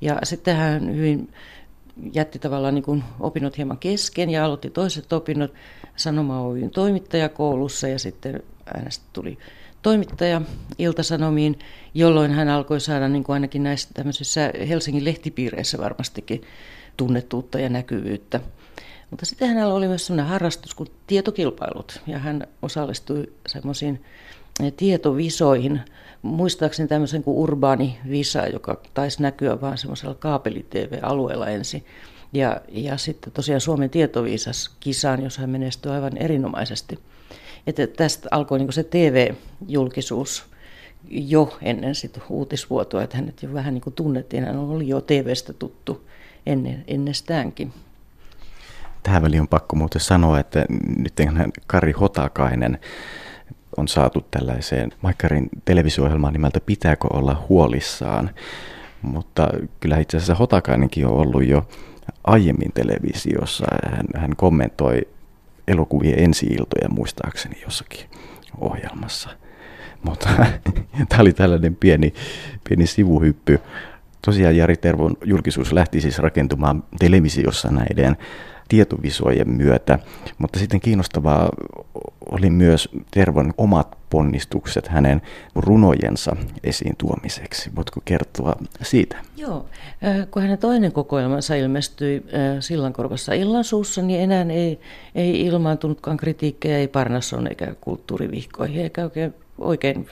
Ja 0.00 0.18
sitten 0.22 0.56
hän 0.56 0.96
hyvin 0.96 1.32
jätti 2.12 2.38
tavallaan 2.38 2.74
niin 2.74 2.84
kuin 2.84 3.04
opinnot 3.20 3.56
hieman 3.56 3.78
kesken 3.78 4.30
ja 4.30 4.44
aloitti 4.44 4.70
toiset 4.70 5.12
opinnot 5.12 5.54
Sanoma 5.96 6.40
Oyn 6.40 6.70
toimittajakoulussa 6.70 7.88
ja 7.88 7.98
sitten 7.98 8.42
hänestä 8.76 9.04
tuli 9.12 9.38
toimittaja 9.82 10.42
Iltasanomiin, 10.78 11.58
jolloin 11.94 12.30
hän 12.30 12.48
alkoi 12.48 12.80
saada 12.80 13.08
niin 13.08 13.24
kuin 13.24 13.34
ainakin 13.34 13.62
näissä 13.62 13.88
tämmöisissä 13.94 14.52
Helsingin 14.68 15.04
lehtipiireissä 15.04 15.78
varmastikin 15.78 16.42
tunnettuutta 16.96 17.58
ja 17.58 17.68
näkyvyyttä. 17.68 18.40
Mutta 19.10 19.26
sitten 19.26 19.48
hänellä 19.48 19.74
oli 19.74 19.88
myös 19.88 20.06
sellainen 20.06 20.30
harrastus 20.30 20.74
kuin 20.74 20.88
tietokilpailut 21.06 22.00
ja 22.06 22.18
hän 22.18 22.46
osallistui 22.62 23.32
semmoisiin 23.46 24.04
tietovisoihin. 24.76 25.80
Muistaakseni 26.22 26.88
tämmöisen 26.88 27.22
kuin 27.22 27.36
Urbaani 27.36 27.98
Visa, 28.10 28.46
joka 28.46 28.80
taisi 28.94 29.22
näkyä 29.22 29.60
vain 29.60 29.78
semmoisella 29.78 30.14
kaapeli-TV-alueella 30.14 31.46
ensin. 31.46 31.84
Ja, 32.32 32.60
ja 32.68 32.96
sitten 32.96 33.32
tosiaan 33.32 33.60
Suomen 33.60 33.90
tietoviisas 33.90 34.70
kisaan, 34.80 35.22
jossa 35.22 35.40
hän 35.40 35.50
menestyi 35.50 35.92
aivan 35.92 36.16
erinomaisesti. 36.16 36.98
Että 37.66 37.86
tästä 37.86 38.28
alkoi 38.30 38.58
niin 38.58 38.72
se 38.72 38.84
TV-julkisuus 38.84 40.46
jo 41.10 41.58
ennen 41.62 41.94
sit 41.94 42.18
uutisvuotoa, 42.28 43.02
että 43.02 43.16
hänet 43.16 43.42
jo 43.42 43.52
vähän 43.52 43.74
niin 43.74 43.94
tunnettiin. 43.94 44.44
Hän 44.44 44.56
oli 44.56 44.88
jo 44.88 45.00
TVstä 45.00 45.52
tuttu 45.52 46.08
ennen, 46.46 46.84
ennestäänkin. 46.86 47.72
Tähän 49.02 49.22
väliin 49.22 49.40
on 49.40 49.48
pakko 49.48 49.76
muuten 49.76 50.00
sanoa, 50.00 50.40
että 50.40 50.64
nyt 50.98 51.14
Kari 51.66 51.92
Hotakainen 51.92 52.78
on 53.76 53.88
saatu 53.88 54.26
tällaiseen 54.30 54.92
Maikkarin 55.02 55.48
televisio-ohjelmaan 55.64 56.32
nimeltä 56.32 56.60
Pitääkö 56.60 57.06
olla 57.12 57.46
huolissaan? 57.48 58.30
Mutta 59.02 59.48
kyllä 59.80 59.98
itse 59.98 60.16
asiassa 60.16 60.34
Hotakainenkin 60.34 61.06
on 61.06 61.12
ollut 61.12 61.46
jo 61.46 61.68
aiemmin 62.24 62.72
televisiossa. 62.72 63.66
Hän, 63.90 64.06
hän 64.16 64.36
kommentoi 64.36 65.08
elokuvien 65.68 66.18
ensi-iltoja 66.18 66.88
muistaakseni 66.88 67.60
jossakin 67.62 68.00
ohjelmassa. 68.60 69.30
Mutta 70.02 70.28
tämä 71.08 71.20
oli 71.20 71.32
tällainen 71.32 71.76
pieni, 71.76 72.14
pieni 72.68 72.86
sivuhyppy. 72.86 73.60
Tosiaan 74.22 74.56
Jari 74.56 74.76
Tervon 74.76 75.16
julkisuus 75.24 75.72
lähti 75.72 76.00
siis 76.00 76.18
rakentumaan 76.18 76.84
televisiossa 76.98 77.70
näiden 77.70 78.16
tietovisojen 78.68 79.50
myötä, 79.50 79.98
mutta 80.38 80.58
sitten 80.58 80.80
kiinnostavaa 80.80 81.48
oli 82.30 82.50
myös 82.50 82.88
Tervon 83.10 83.54
omat 83.58 83.98
ponnistukset 84.10 84.88
hänen 84.88 85.22
runojensa 85.54 86.36
esiin 86.64 86.96
tuomiseksi. 86.96 87.70
Voitko 87.76 88.00
kertoa 88.04 88.56
siitä? 88.82 89.16
Joo, 89.36 89.66
kun 90.30 90.42
hänen 90.42 90.58
toinen 90.58 90.92
kokoelmansa 90.92 91.54
ilmestyi 91.54 92.24
Sillankorvassa 92.60 93.32
illansuussa, 93.32 94.02
niin 94.02 94.20
enää 94.20 94.46
ei, 94.50 94.80
ei 95.14 95.40
ilmaantunutkaan 95.46 96.16
kritiikkejä, 96.16 96.78
ei 96.78 96.88
Parnasson 96.88 97.46
eikä 97.46 97.74
kulttuurivihkoihin, 97.80 98.82
eikä 98.82 99.04
oikein, 99.04 99.34
oikein 99.58 100.06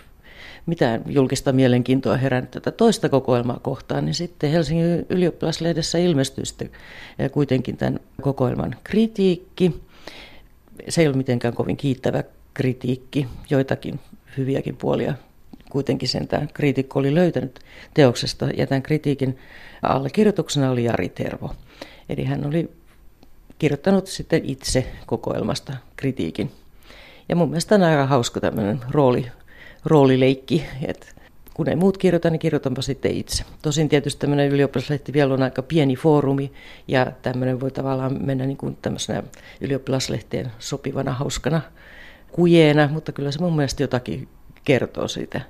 mitään 0.67 1.03
julkista 1.07 1.53
mielenkiintoa 1.53 2.17
herännyt 2.17 2.51
tätä 2.51 2.71
toista 2.71 3.09
kokoelmaa 3.09 3.61
kohtaan, 3.63 4.05
niin 4.05 4.15
sitten 4.15 4.51
Helsingin 4.51 5.07
ylioppilaslehdessä 5.09 5.99
ilmestyi 5.99 6.47
sitten 6.47 6.71
kuitenkin 7.33 7.77
tämän 7.77 8.01
kokoelman 8.23 8.77
kritiikki. 8.85 9.83
Se 10.89 11.01
ei 11.01 11.07
ollut 11.07 11.17
mitenkään 11.17 11.55
kovin 11.55 11.77
kiittävä 11.77 12.25
kritiikki, 12.55 13.27
joitakin 13.51 14.01
hyviäkin 14.37 14.77
puolia 14.77 15.15
kuitenkin 15.71 16.09
sen 16.09 16.29
tämä 16.29 16.47
kriitikko 16.55 16.99
oli 16.99 17.15
löytänyt 17.15 17.61
teoksesta, 17.95 18.49
ja 18.57 18.67
tämän 18.67 18.83
kritiikin 18.83 19.39
allekirjoituksena 19.83 20.71
oli 20.71 20.85
Jari 20.85 21.09
Tervo. 21.09 21.55
Eli 22.09 22.25
hän 22.25 22.47
oli 22.47 22.71
kirjoittanut 23.59 24.07
sitten 24.07 24.41
itse 24.45 24.93
kokoelmasta 25.07 25.73
kritiikin. 25.97 26.53
Ja 27.29 27.37
mun 27.37 27.49
mielestä 27.49 27.75
on 27.75 27.83
aika 27.83 28.07
hauska 28.07 28.41
tämmöinen 28.41 28.81
rooli, 28.91 29.27
roolileikki, 29.87 30.65
että 30.87 31.07
kun 31.55 31.69
ei 31.69 31.77
muut 31.77 31.99
kirjoita, 31.99 32.31
niin 32.31 32.39
kirjoitanpa 32.39 32.83
sitten 32.83 33.13
itse. 33.13 33.45
Tosin 33.63 33.89
tietysti 33.89 34.21
tämmöinen 34.21 34.49
ylioppilaslehti 34.49 35.13
vielä 35.13 35.35
on 35.35 35.43
aika 35.43 35.63
pieni 35.63 35.97
foorumi 35.97 36.53
ja 36.89 37.13
tämmöinen 37.23 37.61
voi 37.61 37.71
tavallaan 37.71 38.27
mennä 38.27 38.47
niin 38.47 38.57
kuin 38.57 38.77
tämmöisenä 38.83 39.23
ylioppilaslehteen 39.61 40.53
sopivana 40.59 41.13
hauskana 41.13 41.61
kujeena, 42.33 42.89
mutta 42.93 43.13
kyllä 43.13 43.31
se 43.31 43.41
mun 43.41 43.57
mielestä 43.57 43.83
jotakin 43.83 44.29
kertoo 44.65 45.09
siitä 45.09 45.41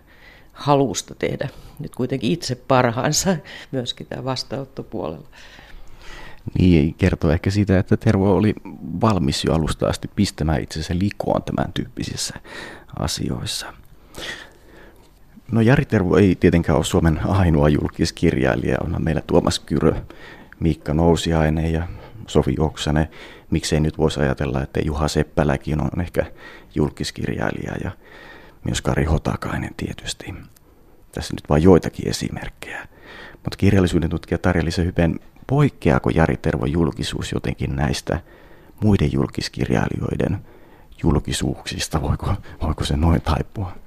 halusta 0.53 1.15
tehdä 1.15 1.49
nyt 1.79 1.95
kuitenkin 1.95 2.33
itse 2.33 2.55
parhaansa 2.55 3.37
myöskin 3.73 4.07
tämä 4.07 4.25
vastaanottopuolella. 4.25 5.29
Niin, 6.59 6.95
kertoo 6.95 7.31
ehkä 7.31 7.51
siitä, 7.51 7.79
että 7.79 7.97
Tervo 7.97 8.37
oli 8.37 8.55
valmis 9.01 9.45
jo 9.45 9.55
alusta 9.55 9.89
asti 9.89 10.11
pistämään 10.17 10.63
itsensä 10.63 10.95
likoon 10.99 11.43
tämän 11.43 11.73
tyyppisissä 11.73 12.35
asioissa. 12.99 13.86
No 15.53 15.61
Jari 15.61 15.85
Tervo 15.85 16.17
ei 16.17 16.35
tietenkään 16.35 16.77
ole 16.77 16.85
Suomen 16.85 17.21
ainoa 17.25 17.69
julkiskirjailija. 17.69 18.79
Onhan 18.85 19.05
meillä 19.05 19.23
Tuomas 19.27 19.59
Kyrö, 19.59 19.95
Miikka 20.61 20.95
Nousiainen 20.95 21.73
ja 21.73 21.89
Sofi 22.27 22.55
Oksanen. 22.59 23.09
Miksei 23.51 23.81
nyt 23.81 23.99
voisi 23.99 24.21
ajatella, 24.21 24.63
että 24.63 24.81
Juha 24.81 25.09
Seppäläkin 25.09 25.81
on 25.81 26.01
ehkä 26.01 26.27
julkiskirjailija 26.75 27.73
ja 27.85 27.91
myös 28.65 28.83
Kari 28.83 29.05
Hotakainen 29.05 29.75
tietysti. 29.77 30.35
Tässä 31.13 31.35
nyt 31.35 31.49
vain 31.49 31.63
joitakin 31.63 32.09
esimerkkejä. 32.09 32.89
Mutta 33.33 33.57
kirjallisuuden 33.57 34.11
tutkija 34.11 34.39
Tarja 34.39 34.63
Hypen, 34.85 35.21
poikkeako 35.47 36.11
Jari 36.11 36.37
Tervo 36.37 36.67
julkisuus 36.67 37.33
jotenkin 37.33 37.77
näistä 37.77 38.21
muiden 38.83 39.13
julkiskirjailijoiden 39.13 40.39
julkisuuksista? 41.03 42.03
Voiko, 42.03 42.35
voiko 42.63 42.85
se 42.85 42.97
noin 42.97 43.23
taipua? 43.23 43.86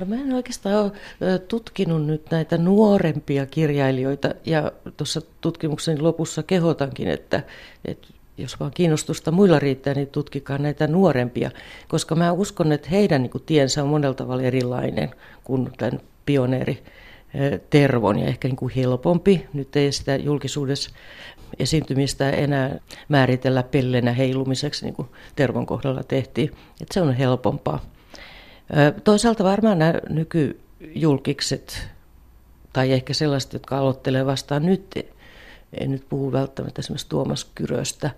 No 0.00 0.06
mä 0.06 0.14
en 0.14 0.32
oikeastaan 0.32 0.84
ole 0.84 1.38
tutkinut 1.38 2.06
nyt 2.06 2.22
näitä 2.30 2.58
nuorempia 2.58 3.46
kirjailijoita 3.46 4.34
ja 4.46 4.72
tuossa 4.96 5.20
tutkimuksen 5.40 6.04
lopussa 6.04 6.42
kehotankin, 6.42 7.08
että, 7.08 7.42
että 7.84 8.08
jos 8.38 8.60
vaan 8.60 8.70
kiinnostusta 8.74 9.30
muilla 9.30 9.58
riittää, 9.58 9.94
niin 9.94 10.08
tutkikaa 10.08 10.58
näitä 10.58 10.86
nuorempia, 10.86 11.50
koska 11.88 12.14
mä 12.14 12.32
uskon, 12.32 12.72
että 12.72 12.88
heidän 12.90 13.22
niin 13.22 13.30
kuin, 13.30 13.44
tiensä 13.46 13.82
on 13.82 13.88
monella 13.88 14.14
tavalla 14.14 14.42
erilainen 14.42 15.10
kuin 15.44 15.70
tämän 15.78 16.00
pioneeri 16.26 16.82
Tervon 17.70 18.18
ja 18.18 18.26
ehkä 18.26 18.48
niin 18.48 18.56
kuin 18.56 18.72
helpompi. 18.76 19.46
Nyt 19.52 19.76
ei 19.76 19.92
sitä 19.92 20.16
julkisuudessa 20.16 20.90
esiintymistä 21.58 22.30
enää 22.30 22.78
määritellä 23.08 23.62
pellenä 23.62 24.12
heilumiseksi, 24.12 24.84
niin 24.84 24.94
kuin 24.94 25.08
Tervon 25.36 25.66
kohdalla 25.66 26.02
tehtiin. 26.02 26.48
Että 26.80 26.94
se 26.94 27.00
on 27.00 27.14
helpompaa. 27.14 27.82
Toisaalta 29.04 29.44
varmaan 29.44 29.78
nämä 29.78 29.94
nykyjulkikset, 30.08 31.88
tai 32.72 32.92
ehkä 32.92 33.14
sellaiset, 33.14 33.52
jotka 33.52 33.78
aloittelee 33.78 34.26
vastaan 34.26 34.66
nyt, 34.66 34.94
en 35.80 35.90
nyt 35.90 36.08
puhu 36.08 36.32
välttämättä 36.32 36.80
esimerkiksi 36.80 37.08
Tuomas 37.08 37.44
Kyröstä 37.54 38.10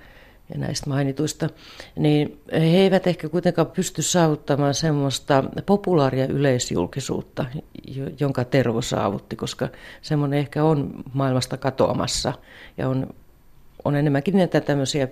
ja 0.53 0.59
näistä 0.59 0.91
mainituista, 0.91 1.49
niin 1.97 2.41
he 2.53 2.77
eivät 2.77 3.07
ehkä 3.07 3.29
kuitenkaan 3.29 3.67
pysty 3.67 4.03
saavuttamaan 4.03 4.75
semmoista 4.75 5.45
populaaria 5.67 6.27
yleisjulkisuutta, 6.27 7.45
jonka 8.21 8.45
Tervo 8.45 8.83
saavutti, 8.83 9.37
koska 9.37 9.69
semmoinen 10.03 10.39
ehkä 10.39 10.65
on 10.65 11.05
maailmasta 11.13 11.57
katoamassa 11.57 12.33
ja 12.79 12.89
on, 12.89 13.15
on 13.85 13.97
enemmänkin 13.97 14.37
näitä 14.37 14.61
tämmöisiä 14.61 15.09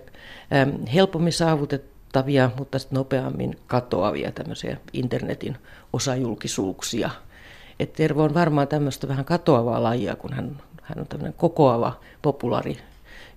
helpommin 0.94 1.32
saavutettuja 1.32 1.91
vaikuttavia, 2.14 2.50
mutta 2.58 2.78
sitten 2.78 2.96
nopeammin 2.96 3.58
katoavia 3.66 4.32
tämmöisiä 4.32 4.76
internetin 4.92 5.56
osajulkisuuksia. 5.92 7.10
Et 7.80 7.92
Tervo 7.92 8.22
on 8.22 8.34
varmaan 8.34 8.68
tämmöistä 8.68 9.08
vähän 9.08 9.24
katoavaa 9.24 9.82
lajia, 9.82 10.16
kun 10.16 10.32
hän, 10.32 10.62
hän 10.82 10.98
on 10.98 11.06
tämmöinen 11.06 11.32
kokoava, 11.32 12.00
populaari 12.22 12.78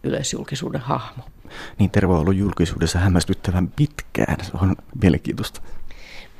yleisjulkisuuden 0.04 0.82
hahmo. 0.82 1.24
Niin 1.80 1.92
Tervo 1.92 2.14
on 2.14 2.20
ollut 2.20 2.36
julkisuudessa 2.36 3.00
hämmästyttävän 3.00 3.68
pitkään, 3.68 4.46
se 4.46 4.52
on 4.62 4.76
mielenkiintoista. 5.02 5.62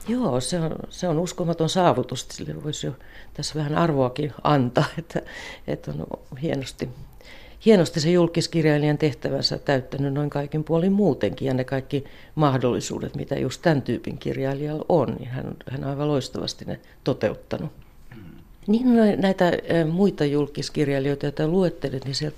Joo, 0.08 0.42
se 0.42 0.60
on, 0.60 0.76
se 0.90 1.08
on 1.08 1.20
uskomaton 1.20 1.70
saavutus, 1.70 2.28
sille 2.32 2.64
voisi 2.64 2.88
jo 2.88 2.94
tässä 3.34 3.56
vähän 3.56 3.76
arvoakin 3.76 4.34
antaa, 4.44 4.86
että, 4.98 5.22
että 5.68 5.92
on 6.32 6.38
hienosti 6.38 6.90
hienosti 7.66 8.00
se 8.00 8.12
julkiskirjailijan 8.12 8.98
tehtävänsä 8.98 9.58
täyttänyt 9.58 10.14
noin 10.14 10.30
kaikin 10.30 10.64
puolin 10.64 10.92
muutenkin 10.92 11.46
ja 11.46 11.54
ne 11.54 11.64
kaikki 11.64 12.04
mahdollisuudet, 12.36 13.16
mitä 13.16 13.36
just 13.36 13.62
tämän 13.62 13.82
tyypin 13.82 14.18
kirjailijalla 14.18 14.86
on, 14.90 15.16
niin 15.20 15.30
hän, 15.30 15.58
hän 15.70 15.84
on 15.84 15.90
aivan 15.90 16.08
loistavasti 16.08 16.66
ne 16.66 16.80
toteuttanut. 17.04 17.72
Niin 18.68 19.22
näitä 19.22 19.52
muita 19.92 20.26
julkiskirjailijoita, 20.26 21.26
joita 21.26 21.48
luettelit, 21.48 22.06
niin 22.06 22.16
sieltä 22.16 22.38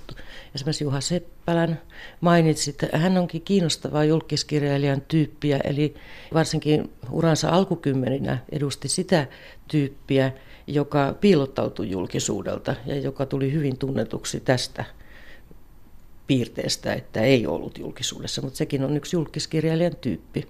esimerkiksi 0.54 0.84
Juha 0.84 1.00
Seppälän 1.00 1.80
mainitsit. 2.20 2.78
Hän 2.92 3.18
onkin 3.18 3.42
kiinnostavaa 3.42 4.04
julkiskirjailijan 4.04 5.02
tyyppiä, 5.08 5.60
eli 5.64 5.94
varsinkin 6.34 6.90
uransa 7.10 7.48
alkukymmeninä 7.48 8.38
edusti 8.52 8.88
sitä 8.88 9.26
tyyppiä, 9.68 10.32
joka 10.66 11.14
piilottautui 11.20 11.90
julkisuudelta 11.90 12.74
ja 12.86 12.96
joka 12.96 13.26
tuli 13.26 13.52
hyvin 13.52 13.78
tunnetuksi 13.78 14.40
tästä 14.40 14.84
piirteestä, 16.28 16.94
että 16.94 17.20
ei 17.20 17.46
ollut 17.46 17.78
julkisuudessa, 17.78 18.42
mutta 18.42 18.56
sekin 18.56 18.84
on 18.84 18.96
yksi 18.96 19.16
julkiskirjailijan 19.16 19.96
tyyppi. 19.96 20.48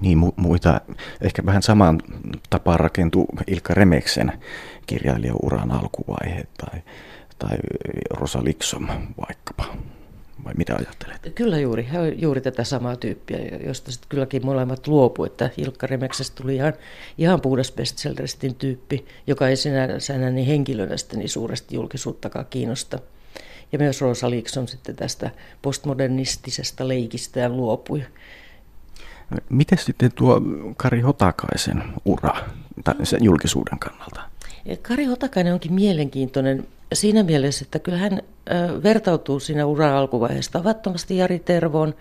Niin 0.00 0.18
mu- 0.18 0.34
muita, 0.36 0.80
ehkä 1.20 1.46
vähän 1.46 1.62
samaan 1.62 2.00
tapaan 2.50 2.80
rakentuu 2.80 3.26
Ilkka 3.46 3.74
Remeksen 3.74 4.32
kirjailijauran 4.86 5.72
alkuvaihe 5.72 6.44
tai, 6.58 6.80
tai 7.38 7.56
Rosa 8.10 8.44
Liksom 8.44 8.88
vaikkapa. 9.28 9.76
Vai 10.44 10.54
mitä 10.56 10.76
ajattelet? 10.76 11.34
Kyllä 11.34 11.58
juuri, 11.58 11.88
juuri 12.16 12.40
tätä 12.40 12.64
samaa 12.64 12.96
tyyppiä, 12.96 13.38
josta 13.66 13.92
sitten 13.92 14.08
kylläkin 14.08 14.46
molemmat 14.46 14.86
luopu, 14.86 15.24
että 15.24 15.50
Ilkka 15.56 15.86
Remeksestä 15.86 16.42
tuli 16.42 16.54
ihan, 16.54 16.72
ihan 17.18 17.40
puhdas 17.40 17.72
bestselleristin 17.72 18.54
tyyppi, 18.54 19.04
joka 19.26 19.48
ei 19.48 19.56
sinänsä 19.56 20.30
niin 20.30 20.46
henkilönä 20.46 20.96
sitten 20.96 21.18
niin 21.18 21.28
suuresti 21.28 21.74
julkisuuttakaan 21.74 22.46
kiinnosta. 22.50 22.98
Ja 23.72 23.78
myös 23.78 24.00
Rosa 24.00 24.30
Liksom 24.30 24.66
sitten 24.66 24.96
tästä 24.96 25.30
postmodernistisesta 25.62 26.88
leikistään 26.88 27.56
luopui. 27.56 28.04
Miten 29.48 29.78
sitten 29.78 30.12
tuo 30.12 30.40
Kari 30.76 31.00
Hotakaisen 31.00 31.82
ura 32.04 32.34
sen 33.02 33.24
julkisuuden 33.24 33.78
kannalta? 33.78 34.20
Kari 34.82 35.04
Hotakainen 35.04 35.52
onkin 35.52 35.72
mielenkiintoinen 35.72 36.66
siinä 36.92 37.22
mielessä, 37.22 37.64
että 37.64 37.78
kyllä 37.78 37.98
hän 37.98 38.22
vertautuu 38.82 39.40
siinä 39.40 39.66
uran 39.66 39.94
alkuvaiheessa 39.94 40.52
tavattomasti 40.52 41.16
Jari 41.16 41.38
Tervoon, 41.38 41.94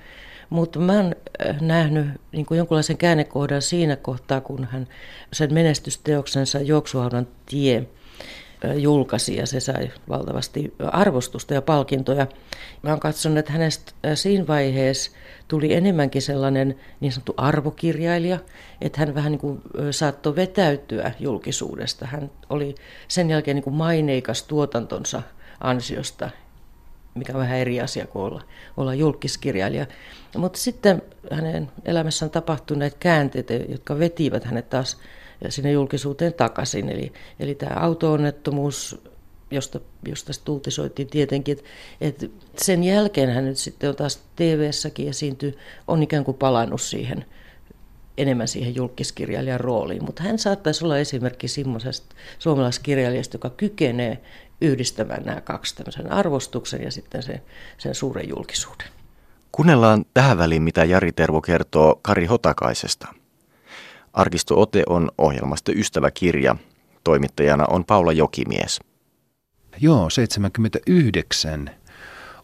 mutta 0.50 0.80
mä 0.80 0.94
oon 0.94 1.16
nähnyt 1.62 2.08
niin 2.32 2.46
kuin 2.46 2.58
jonkunlaisen 2.58 2.98
käännekohdan 2.98 3.62
siinä 3.62 3.96
kohtaa, 3.96 4.42
kun 4.42 4.68
hän 4.72 4.88
sen 5.34 5.54
menestysteoksensa 5.54 6.62
Juoksuhaudan 6.62 7.28
tie 7.46 7.88
julkaisi 8.78 9.36
ja 9.36 9.48
se 9.48 9.60
sai 9.60 9.92
valtavasti 10.10 10.74
arvostusta 10.92 11.54
ja 11.54 11.62
palkintoja. 11.62 12.28
Mä 12.82 12.90
oon 12.90 13.00
katsonut, 13.00 13.38
että 13.38 13.52
hänestä 13.52 13.92
siinä 14.16 14.48
vaiheessa 14.48 15.12
tuli 15.48 15.74
enemmänkin 15.74 16.22
sellainen 16.22 16.80
niin 17.00 17.12
sanottu 17.12 17.34
arvokirjailija, 17.38 18.40
että 18.82 19.00
hän 19.00 19.16
vähän 19.16 19.32
niin 19.32 19.40
kuin 19.40 19.62
saattoi 19.92 20.36
vetäytyä 20.36 21.12
julkisuudesta. 21.20 22.06
Hän 22.06 22.32
oli 22.50 22.76
sen 23.08 23.30
jälkeen 23.30 23.56
niin 23.56 23.64
kuin 23.64 23.76
maineikas 23.76 24.44
tuotantonsa 24.44 25.22
ansiosta, 25.62 26.30
mikä 27.16 27.34
on 27.34 27.40
vähän 27.40 27.58
eri 27.58 27.82
asia 27.82 28.08
kuin 28.08 28.24
olla, 28.24 28.42
olla 28.78 28.94
julkiskirjailija. 28.94 29.86
Mutta 30.38 30.60
sitten 30.60 31.02
hänen 31.32 31.72
elämässään 31.86 32.30
tapahtui 32.30 32.78
näitä 32.78 32.98
käänteitä, 33.00 33.54
jotka 33.54 34.00
vetivät 34.00 34.44
hänet 34.44 34.70
taas 34.70 34.98
sinne 35.50 35.72
julkisuuteen 35.72 36.34
takaisin. 36.34 36.90
Eli, 36.90 37.14
eli 37.40 37.56
tämä 37.56 37.76
auto-onnettomuus, 37.76 39.02
josta, 39.52 39.80
josta 40.08 40.52
uutisoitiin 40.52 41.08
tietenkin, 41.08 41.58
että, 42.02 42.26
että 42.26 42.28
sen 42.58 42.84
jälkeen 42.84 43.30
hän 43.30 43.46
nyt 43.46 43.58
sitten 43.58 43.90
on 43.90 43.96
taas 43.96 44.24
TV-säkin 44.36 45.10
esiintyy, 45.10 45.58
on 45.88 46.04
ikään 46.04 46.24
kuin 46.24 46.38
palannut 46.38 46.82
siihen 46.82 47.26
enemmän 48.18 48.48
siihen 48.48 48.76
julkiskirjailijan 48.76 49.60
rooliin, 49.60 50.06
mutta 50.06 50.24
hän 50.24 50.40
saattaisi 50.40 50.86
olla 50.86 50.98
esimerkki 50.98 51.48
semmoisesta 51.48 52.16
suomalaiskirjailijasta, 52.40 53.36
joka 53.36 53.50
kykenee 53.50 54.22
yhdistämään 54.62 55.24
nämä 55.26 55.42
kaksi, 55.42 55.76
tämmöisen 55.76 56.12
arvostuksen 56.12 56.84
ja 56.84 56.92
sitten 56.92 57.24
sen, 57.24 57.42
sen 57.78 57.96
suuren 57.96 58.30
julkisuuden. 58.30 58.88
Kuunnellaan 59.52 60.06
tähän 60.14 60.38
väliin, 60.38 60.62
mitä 60.64 60.86
Jari 60.86 61.12
Tervo 61.12 61.42
kertoo 61.42 62.00
Kari 62.02 62.26
Hotakaisesta. 62.26 63.08
Arkisto 64.14 64.62
Ote 64.62 64.84
on 64.90 65.10
ohjelmasta 65.18 65.72
ystäväkirja. 65.72 66.56
Toimittajana 67.04 67.66
on 67.66 67.86
Paula 67.86 68.12
Jokimies. 68.12 68.80
Joo, 69.82 70.10
79 70.10 71.70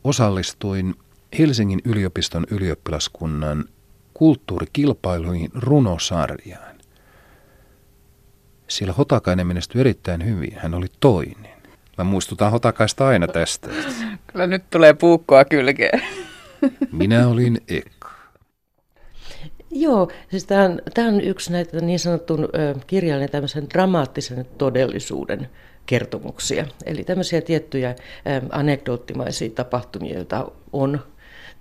osallistuin 0.03 0.95
Helsingin 1.39 1.81
yliopiston 1.85 2.45
ylioppilaskunnan 2.51 3.65
kulttuurikilpailuihin 4.13 5.49
runosarjaan. 5.53 6.75
Siellä 8.67 8.93
Hotakainen 8.93 9.47
menestyi 9.47 9.81
erittäin 9.81 10.25
hyvin. 10.25 10.53
Hän 10.57 10.73
oli 10.73 10.87
toinen. 10.99 11.55
Mä 11.97 12.03
muistutan 12.03 12.51
Hotakaista 12.51 13.07
aina 13.07 13.27
tästä. 13.27 13.69
Kyllä 14.31 14.47
nyt 14.47 14.63
tulee 14.69 14.93
puukkoa 14.93 15.45
kylkeen. 15.45 16.01
Minä 16.91 17.27
olin 17.27 17.61
Eka. 17.67 17.94
Joo, 19.77 20.11
siis 20.29 20.45
tämä 20.45 20.63
on, 20.63 20.81
tämä 20.93 21.07
on 21.07 21.21
yksi 21.21 21.51
näitä 21.51 21.79
niin 21.79 21.99
sanotun 21.99 22.49
kirjallinen 22.87 23.31
tämmöisen 23.31 23.69
dramaattisen 23.69 24.45
todellisuuden 24.57 25.49
kertomuksia. 25.85 26.65
Eli 26.85 27.03
tämmöisiä 27.03 27.41
tiettyjä 27.41 27.95
anekdoottimaisia 28.51 29.49
tapahtumia, 29.49 30.15
joita 30.15 30.51
on 30.73 30.99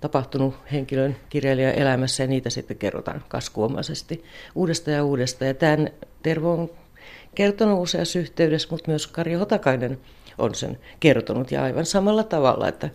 tapahtunut 0.01 0.55
henkilön 0.71 1.15
kirjailijan 1.29 1.75
elämässä 1.75 2.23
ja 2.23 2.27
niitä 2.27 2.49
sitten 2.49 2.77
kerrotaan 2.77 3.23
kaskuomaisesti 3.27 4.23
uudesta 4.55 4.91
ja 4.91 5.03
uudesta. 5.03 5.45
Ja 5.45 5.53
tämän 5.53 5.89
Tervo 6.23 6.51
on 6.53 6.69
kertonut 7.35 7.81
useassa 7.81 8.19
yhteydessä, 8.19 8.67
mutta 8.71 8.91
myös 8.91 9.07
Kari 9.07 9.33
Hotakainen 9.33 9.97
on 10.37 10.55
sen 10.55 10.79
kertonut 10.99 11.51
ja 11.51 11.63
aivan 11.63 11.85
samalla 11.85 12.23
tavalla, 12.23 12.67
että 12.67 12.89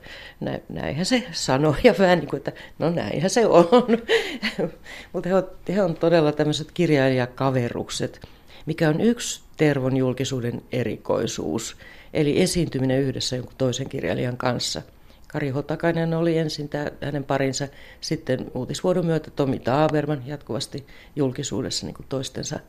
näinhän 0.68 1.06
se 1.06 1.22
sanoi 1.32 1.74
ja 1.84 1.94
vähän 1.98 2.18
niin 2.18 2.28
kuin, 2.28 2.38
että 2.38 2.52
no 2.78 2.90
näinhän 2.90 3.30
se 3.30 3.46
on. 3.46 3.68
mutta 5.12 5.28
he, 5.28 5.74
he 5.74 5.82
on 5.82 5.96
todella 5.96 6.32
tämmöiset 6.32 6.72
kirjailijakaverukset, 6.74 8.20
mikä 8.66 8.88
on 8.88 9.00
yksi 9.00 9.40
Tervon 9.56 9.96
julkisuuden 9.96 10.62
erikoisuus, 10.72 11.76
eli 12.14 12.40
esiintyminen 12.40 13.00
yhdessä 13.00 13.36
jonkun 13.36 13.54
toisen 13.58 13.88
kirjailijan 13.88 14.36
kanssa. 14.36 14.82
Kari 15.28 15.48
Hotakainen 15.48 16.14
oli 16.14 16.38
ensin 16.38 16.68
tämä, 16.68 16.86
hänen 17.00 17.24
parinsa, 17.24 17.68
sitten 18.00 18.50
uutisvuodon 18.54 19.06
myötä 19.06 19.30
Tomi 19.30 19.58
Taaverman 19.58 20.22
jatkuvasti 20.26 20.86
julkisuudessa 21.16 21.86
niin 21.86 21.94
kuin 21.94 22.06
toistensa 22.08 22.60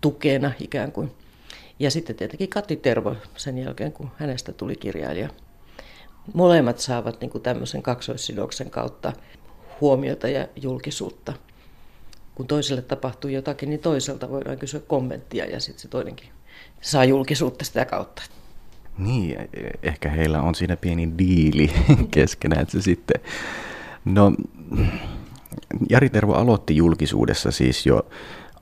tukena 0.00 0.52
ikään 0.60 0.92
kuin. 0.92 1.10
Ja 1.78 1.90
sitten 1.90 2.16
tietenkin 2.16 2.48
Kati 2.48 2.76
Tervo 2.76 3.16
sen 3.36 3.58
jälkeen, 3.58 3.92
kun 3.92 4.10
hänestä 4.16 4.52
tuli 4.52 4.76
kirjailija. 4.76 5.28
Molemmat 6.34 6.78
saavat 6.78 7.20
niin 7.20 7.30
kuin 7.30 7.42
tämmöisen 7.42 7.82
kaksoissidoksen 7.82 8.70
kautta 8.70 9.12
huomiota 9.80 10.28
ja 10.28 10.48
julkisuutta. 10.56 11.32
Kun 12.34 12.46
toiselle 12.46 12.82
tapahtuu 12.82 13.30
jotakin, 13.30 13.70
niin 13.70 13.80
toiselta 13.80 14.30
voidaan 14.30 14.58
kysyä 14.58 14.80
kommenttia 14.80 15.44
ja 15.44 15.60
sitten 15.60 15.82
se 15.82 15.88
toinenkin 15.88 16.28
saa 16.80 17.04
julkisuutta 17.04 17.64
sitä 17.64 17.84
kautta. 17.84 18.22
Niin, 18.98 19.36
ehkä 19.82 20.10
heillä 20.10 20.42
on 20.42 20.54
siinä 20.54 20.76
pieni 20.76 21.12
diili 21.18 21.70
keskenään, 22.10 22.62
että 22.62 22.72
se 22.72 22.82
sitten... 22.82 23.20
No, 24.04 24.32
Jari 25.90 26.10
Tervo 26.10 26.32
aloitti 26.32 26.76
julkisuudessa 26.76 27.50
siis 27.50 27.86
jo 27.86 28.06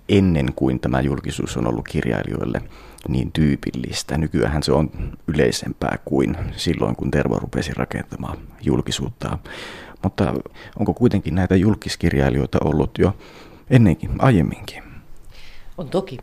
ennen 0.09 0.53
kuin 0.57 0.81
tämä 0.81 1.01
julkisuus 1.01 1.57
on 1.57 1.67
ollut 1.67 1.89
kirjailijoille 1.89 2.63
niin 3.09 3.33
tyypillistä. 3.33 4.19
Nykyään 4.19 4.63
se 4.63 4.73
on 4.73 4.91
yleisempää 5.27 5.99
kuin 6.05 6.37
silloin, 6.57 6.97
kun 6.97 7.11
Tervo 7.11 7.39
rupesi 7.39 7.73
rakentamaan 7.75 8.39
julkisuutta. 8.63 9.39
Mutta 10.03 10.35
onko 10.79 10.95
kuitenkin 10.95 11.35
näitä 11.35 11.57
julkiskirjailijoita 11.57 12.59
ollut 12.65 12.99
jo 12.99 13.17
ennenkin, 13.71 14.11
aiemminkin? 14.19 14.83
On 15.79 15.89
toki. 15.89 16.19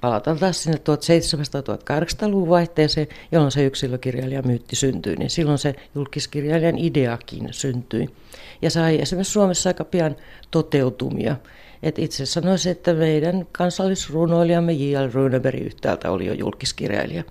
Palataan 0.00 0.38
taas 0.38 0.62
sinne 0.62 0.78
1700-1800-luvun 0.78 2.48
vaihteeseen, 2.48 3.06
jolloin 3.32 3.52
se 3.52 3.64
yksilökirjailijan 3.64 4.46
myytti 4.46 4.76
syntyi, 4.76 5.16
niin 5.16 5.30
silloin 5.30 5.58
se 5.58 5.74
julkiskirjailijan 5.94 6.78
ideakin 6.78 7.48
syntyi. 7.50 8.08
Ja 8.62 8.70
sai 8.70 9.00
esimerkiksi 9.00 9.32
Suomessa 9.32 9.70
aika 9.70 9.84
pian 9.84 10.16
toteutumia. 10.50 11.36
Et 11.86 11.98
itse 11.98 12.26
sanoisin, 12.26 12.72
että 12.72 12.94
meidän 12.94 13.46
kansallisrunoilijamme 13.52 14.72
J.L. 14.72 15.10
Runeberg 15.12 15.60
yhtäältä 15.60 16.10
oli 16.10 16.26
jo 16.26 16.32
julkiskirjailija. 16.32 17.24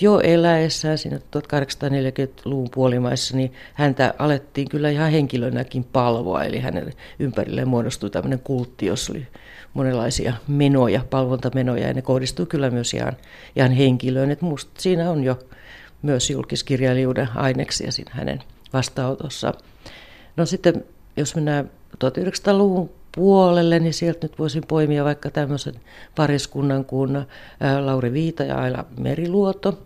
Jo 0.00 0.20
eläessään 0.20 0.98
siinä 0.98 1.16
1840-luvun 1.16 2.68
puolimaissa, 2.74 3.36
niin 3.36 3.52
häntä 3.74 4.14
alettiin 4.18 4.68
kyllä 4.68 4.90
ihan 4.90 5.10
henkilönäkin 5.10 5.84
palvoa, 5.84 6.44
eli 6.44 6.58
hänen 6.58 6.92
ympärilleen 7.18 7.68
muodostui 7.68 8.10
tämmöinen 8.10 8.38
kultti, 8.38 8.86
jossa 8.86 9.12
oli 9.12 9.26
monenlaisia 9.74 10.32
menoja, 10.48 11.04
palvontamenoja, 11.10 11.86
ja 11.86 11.94
ne 11.94 12.02
kohdistuu 12.02 12.46
kyllä 12.46 12.70
myös 12.70 12.94
ihan, 12.94 13.16
ihan 13.56 13.72
henkilöön. 13.72 14.30
Et 14.30 14.42
musta 14.42 14.70
siinä 14.78 15.10
on 15.10 15.24
jo 15.24 15.38
myös 16.02 16.30
julkiskirjailijuuden 16.30 17.28
aineksia 17.34 17.92
siinä 17.92 18.10
hänen 18.14 18.42
vastaanotossa. 18.72 19.54
No 20.36 20.46
sitten 20.46 20.84
jos 21.16 21.34
mennään 21.34 21.70
1900-luvun 22.04 22.97
puolelle, 23.18 23.78
niin 23.78 23.94
sieltä 23.94 24.18
nyt 24.26 24.38
voisin 24.38 24.62
poimia 24.68 25.04
vaikka 25.04 25.30
tämmöisen 25.30 25.74
pariskunnan 26.16 26.84
kuin 26.84 27.18
Lauri 27.80 28.12
Viita 28.12 28.44
ja 28.44 28.58
Aila 28.58 28.84
Meriluoto, 28.98 29.78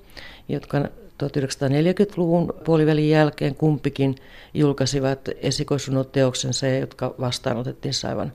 jotka 0.49 0.79
1940-luvun 0.79 2.55
puolivälin 2.65 3.11
jälkeen 3.11 3.55
kumpikin 3.55 4.17
julkaisivat 4.55 5.29
esikoisunot-teoksensa, 5.37 6.67
jotka 6.67 7.15
vastaanotettiin 7.21 7.95
aivan 8.09 8.33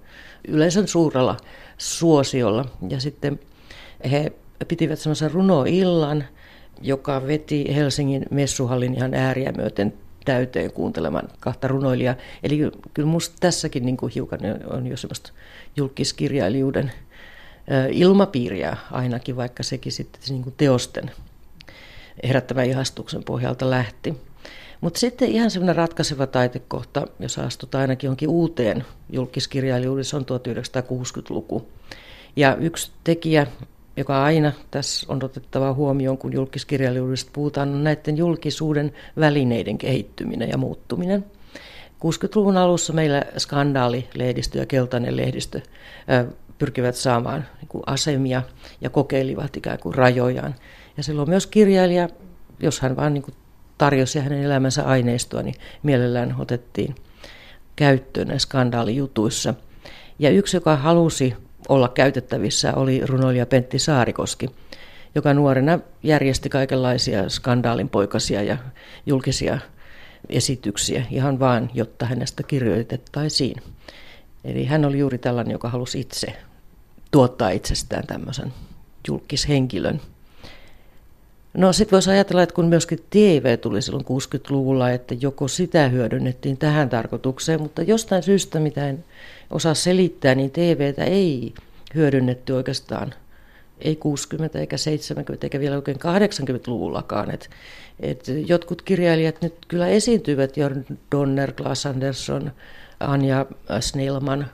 yleisön 0.48 0.88
suurella 0.88 1.38
suosiolla. 1.78 2.66
Ja 2.90 3.00
sitten 3.00 3.40
he 4.12 4.32
pitivät 4.68 5.00
semmoisen 5.00 5.32
runoillan, 5.32 6.24
joka 6.82 7.28
veti 7.28 7.76
Helsingin 7.76 8.26
messuhallin 8.32 8.94
ihan 8.94 9.14
ääriä 9.14 9.52
myöten 9.52 9.94
täyteen 10.28 10.72
kuuntelemaan 10.72 11.30
kahta 11.40 11.68
runoilijaa. 11.68 12.16
Eli 12.44 12.58
kyllä 12.94 13.08
minusta 13.08 13.36
tässäkin 13.40 13.86
niin 13.86 13.98
kuin 13.98 14.12
hiukan 14.16 14.40
on 14.70 14.88
jo 14.88 14.98
semmoista 14.98 15.32
julkiskirjailijuuden 15.78 16.92
ilmapiiriä 17.92 18.78
ainakin, 18.92 19.36
vaikka 19.36 19.64
sekin 19.64 19.92
sitten 19.92 20.22
niin 20.30 20.44
kuin 20.44 20.54
teosten 20.58 21.12
herättävän 22.24 22.66
ihastuksen 22.66 23.24
pohjalta 23.24 23.70
lähti. 23.70 24.14
Mutta 24.82 25.00
sitten 25.00 25.30
ihan 25.30 25.52
semmoinen 25.52 25.76
ratkaiseva 25.76 26.28
taitekohta, 26.28 27.08
jos 27.20 27.40
astutaan 27.40 27.82
ainakin 27.82 28.08
jonkin 28.08 28.30
uuteen 28.30 28.86
julkiskirjailijuuteen, 29.10 30.06
se 30.06 30.16
on 30.16 30.26
1960-luku. 30.26 31.68
Ja 32.36 32.56
yksi 32.56 32.92
tekijä, 33.04 33.48
joka 33.98 34.24
aina 34.24 34.52
tässä 34.72 35.06
on 35.10 35.24
otettava 35.24 35.74
huomioon, 35.74 36.18
kun 36.18 36.34
julkiskirjailijuudesta 36.34 37.32
puhutaan, 37.34 37.70
on 37.70 37.84
näiden 37.84 38.18
julkisuuden 38.18 38.94
välineiden 39.20 39.78
kehittyminen 39.78 40.50
ja 40.50 40.58
muuttuminen. 40.58 41.26
60-luvun 42.06 42.58
alussa 42.58 42.94
meillä 42.94 43.24
skandaalilehdistö 43.38 44.58
ja 44.58 44.66
keltainen 44.66 45.18
lehdistö 45.18 45.62
pyrkivät 46.58 46.96
saamaan 46.96 47.46
niin 47.62 47.84
asemia 47.86 48.42
ja 48.82 48.90
kokeilivat 48.90 49.58
ikään 49.58 49.80
kuin 49.80 49.96
rajojaan. 49.96 50.56
Ja 50.98 51.04
silloin 51.04 51.30
myös 51.30 51.48
kirjailija, 51.48 52.10
jos 52.60 52.80
hän 52.80 52.96
vaan 52.96 53.14
niin 53.14 53.24
tarjosi 53.78 54.20
hänen 54.20 54.44
elämänsä 54.44 54.84
aineistoa, 54.84 55.42
niin 55.42 55.56
mielellään 55.84 56.36
otettiin 56.40 56.96
käyttöön 57.76 58.40
skandaalijutuissa. 58.40 59.54
Ja 60.20 60.30
yksi, 60.30 60.58
joka 60.58 60.76
halusi 60.76 61.34
olla 61.70 61.88
käytettävissä, 61.88 62.74
oli 62.74 63.02
runoilija 63.06 63.46
Pentti 63.46 63.80
Saarikoski, 63.80 64.50
joka 65.16 65.34
nuorena 65.34 65.80
järjesti 66.04 66.50
kaikenlaisia 66.50 67.30
skandaalinpoikasia 67.30 68.44
ja 68.44 68.58
julkisia 69.06 69.60
esityksiä 70.30 71.06
ihan 71.12 71.40
vaan, 71.40 71.70
jotta 71.74 72.06
hänestä 72.06 72.44
kirjoitettaisiin. 72.44 73.56
Eli 74.44 74.66
hän 74.66 74.86
oli 74.86 75.00
juuri 75.00 75.18
tällainen, 75.18 75.52
joka 75.52 75.70
halusi 75.70 76.00
itse 76.00 76.34
tuottaa 77.12 77.50
itsestään 77.50 78.08
tämmöisen 78.08 78.54
julkishenkilön. 79.08 80.02
No 81.58 81.74
sitten 81.74 81.92
voisi 81.92 82.10
ajatella, 82.10 82.44
että 82.44 82.56
kun 82.56 82.66
myöskin 82.66 83.00
TV 83.10 83.58
tuli 83.60 83.82
silloin 83.82 84.06
60-luvulla, 84.06 84.90
että 84.90 85.16
joko 85.22 85.48
sitä 85.48 85.90
hyödynnettiin 85.90 86.58
tähän 86.58 86.90
tarkoitukseen, 86.90 87.62
mutta 87.62 87.82
jostain 87.82 88.24
syystä, 88.24 88.60
mitä 88.60 88.90
en 88.90 89.06
osaa 89.50 89.74
selittää, 89.74 90.36
niin 90.36 90.52
TVtä 90.52 91.04
ei 91.04 91.54
hyödynnetty 91.96 92.54
oikeastaan 92.54 93.14
ei 93.82 93.96
60 93.96 94.60
eikä 94.60 94.78
70 94.78 95.46
eikä 95.46 95.60
vielä 95.60 95.76
oikein 95.76 95.98
80-luvullakaan. 95.98 97.32
Et, 97.32 97.50
et 98.00 98.26
jotkut 98.48 98.82
kirjailijat 98.82 99.42
nyt 99.42 99.54
kyllä 99.68 99.88
esiintyivät, 99.88 100.58
Jörn 100.58 100.86
Donner, 101.12 101.52
Klaas 101.52 101.86
Andersson, 101.86 102.52
Anja 103.00 103.46
Snellman 103.80 104.48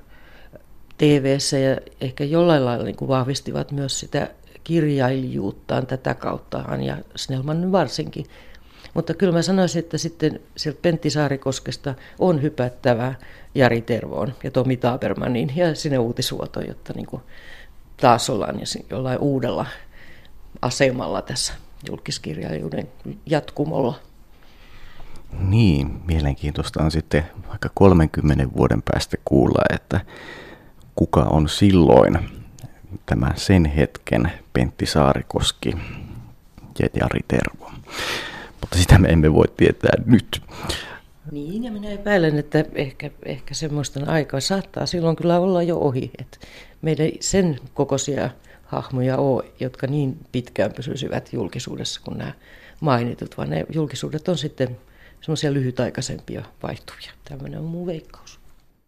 tv 0.97 1.37
ja 1.63 1.91
ehkä 2.01 2.23
jollain 2.23 2.65
lailla 2.65 2.83
niin 2.83 2.95
kuin 2.95 3.07
vahvistivat 3.07 3.71
myös 3.71 3.99
sitä 3.99 4.29
kirjailijuuttaan 4.63 5.87
tätä 5.87 6.13
kautta, 6.13 6.57
Anja 6.67 6.97
Snellman 7.15 7.71
varsinkin. 7.71 8.25
Mutta 8.93 9.13
kyllä 9.13 9.33
mä 9.33 9.41
sanoisin, 9.41 9.79
että 9.79 9.97
sitten 9.97 10.39
sieltä 10.57 10.79
Pentti 10.81 11.09
Saarikoskesta 11.09 11.95
on 12.19 12.41
hypättävä 12.41 13.13
Jari 13.55 13.81
Tervoon 13.81 14.33
ja 14.43 14.51
Tomi 14.51 14.77
Tabermanin 14.77 15.53
ja 15.55 15.75
sinne 15.75 15.97
uutisvuotoon, 15.97 16.67
jotta 16.67 16.93
niin 16.93 17.05
kuin 17.05 17.21
taas 17.97 18.29
ollaan 18.29 18.55
jollain 18.89 19.19
uudella 19.19 19.65
asemalla 20.61 21.21
tässä 21.21 21.53
julkiskirjailijuuden 21.89 22.87
jatkumolla. 23.25 23.99
Niin, 25.39 26.01
mielenkiintoista 26.05 26.83
on 26.83 26.91
sitten 26.91 27.23
vaikka 27.49 27.69
30 27.73 28.47
vuoden 28.57 28.81
päästä 28.81 29.17
kuulla, 29.25 29.61
että 29.73 30.01
kuka 30.95 31.21
on 31.21 31.49
silloin 31.49 32.19
tämä 33.05 33.31
sen 33.35 33.65
hetken 33.65 34.31
Pentti 34.53 34.85
Saarikoski 34.85 35.73
ja 36.79 36.87
Jari 36.99 37.19
Tervo. 37.27 37.71
Mutta 38.61 38.77
sitä 38.77 38.99
me 38.99 39.07
emme 39.07 39.33
voi 39.33 39.45
tietää 39.57 39.93
nyt. 40.05 40.41
Niin, 41.31 41.63
ja 41.63 41.71
minä 41.71 41.89
epäilen, 41.89 42.39
että 42.39 42.65
ehkä, 42.75 43.11
ehkä 43.25 43.53
semmoista 43.53 43.99
aikaa 44.07 44.39
saattaa 44.39 44.85
silloin 44.85 45.15
kyllä 45.15 45.39
olla 45.39 45.63
jo 45.63 45.77
ohi. 45.77 46.11
Että 46.19 46.37
meidän 46.81 47.09
sen 47.19 47.59
kokoisia 47.73 48.29
hahmoja 48.65 49.17
ole, 49.17 49.43
jotka 49.59 49.87
niin 49.87 50.17
pitkään 50.31 50.73
pysyisivät 50.73 51.33
julkisuudessa 51.33 52.01
kuin 52.03 52.17
nämä 52.17 52.33
mainitut, 52.79 53.37
vaan 53.37 53.49
ne 53.49 53.65
julkisuudet 53.73 54.27
on 54.27 54.37
sitten 54.37 54.77
semmoisia 55.21 55.53
lyhytaikaisempia 55.53 56.43
vaihtuvia. 56.63 57.11
Tämmöinen 57.29 57.59
on 57.59 57.65
mun 57.65 57.87
veikkaus. 57.87 58.39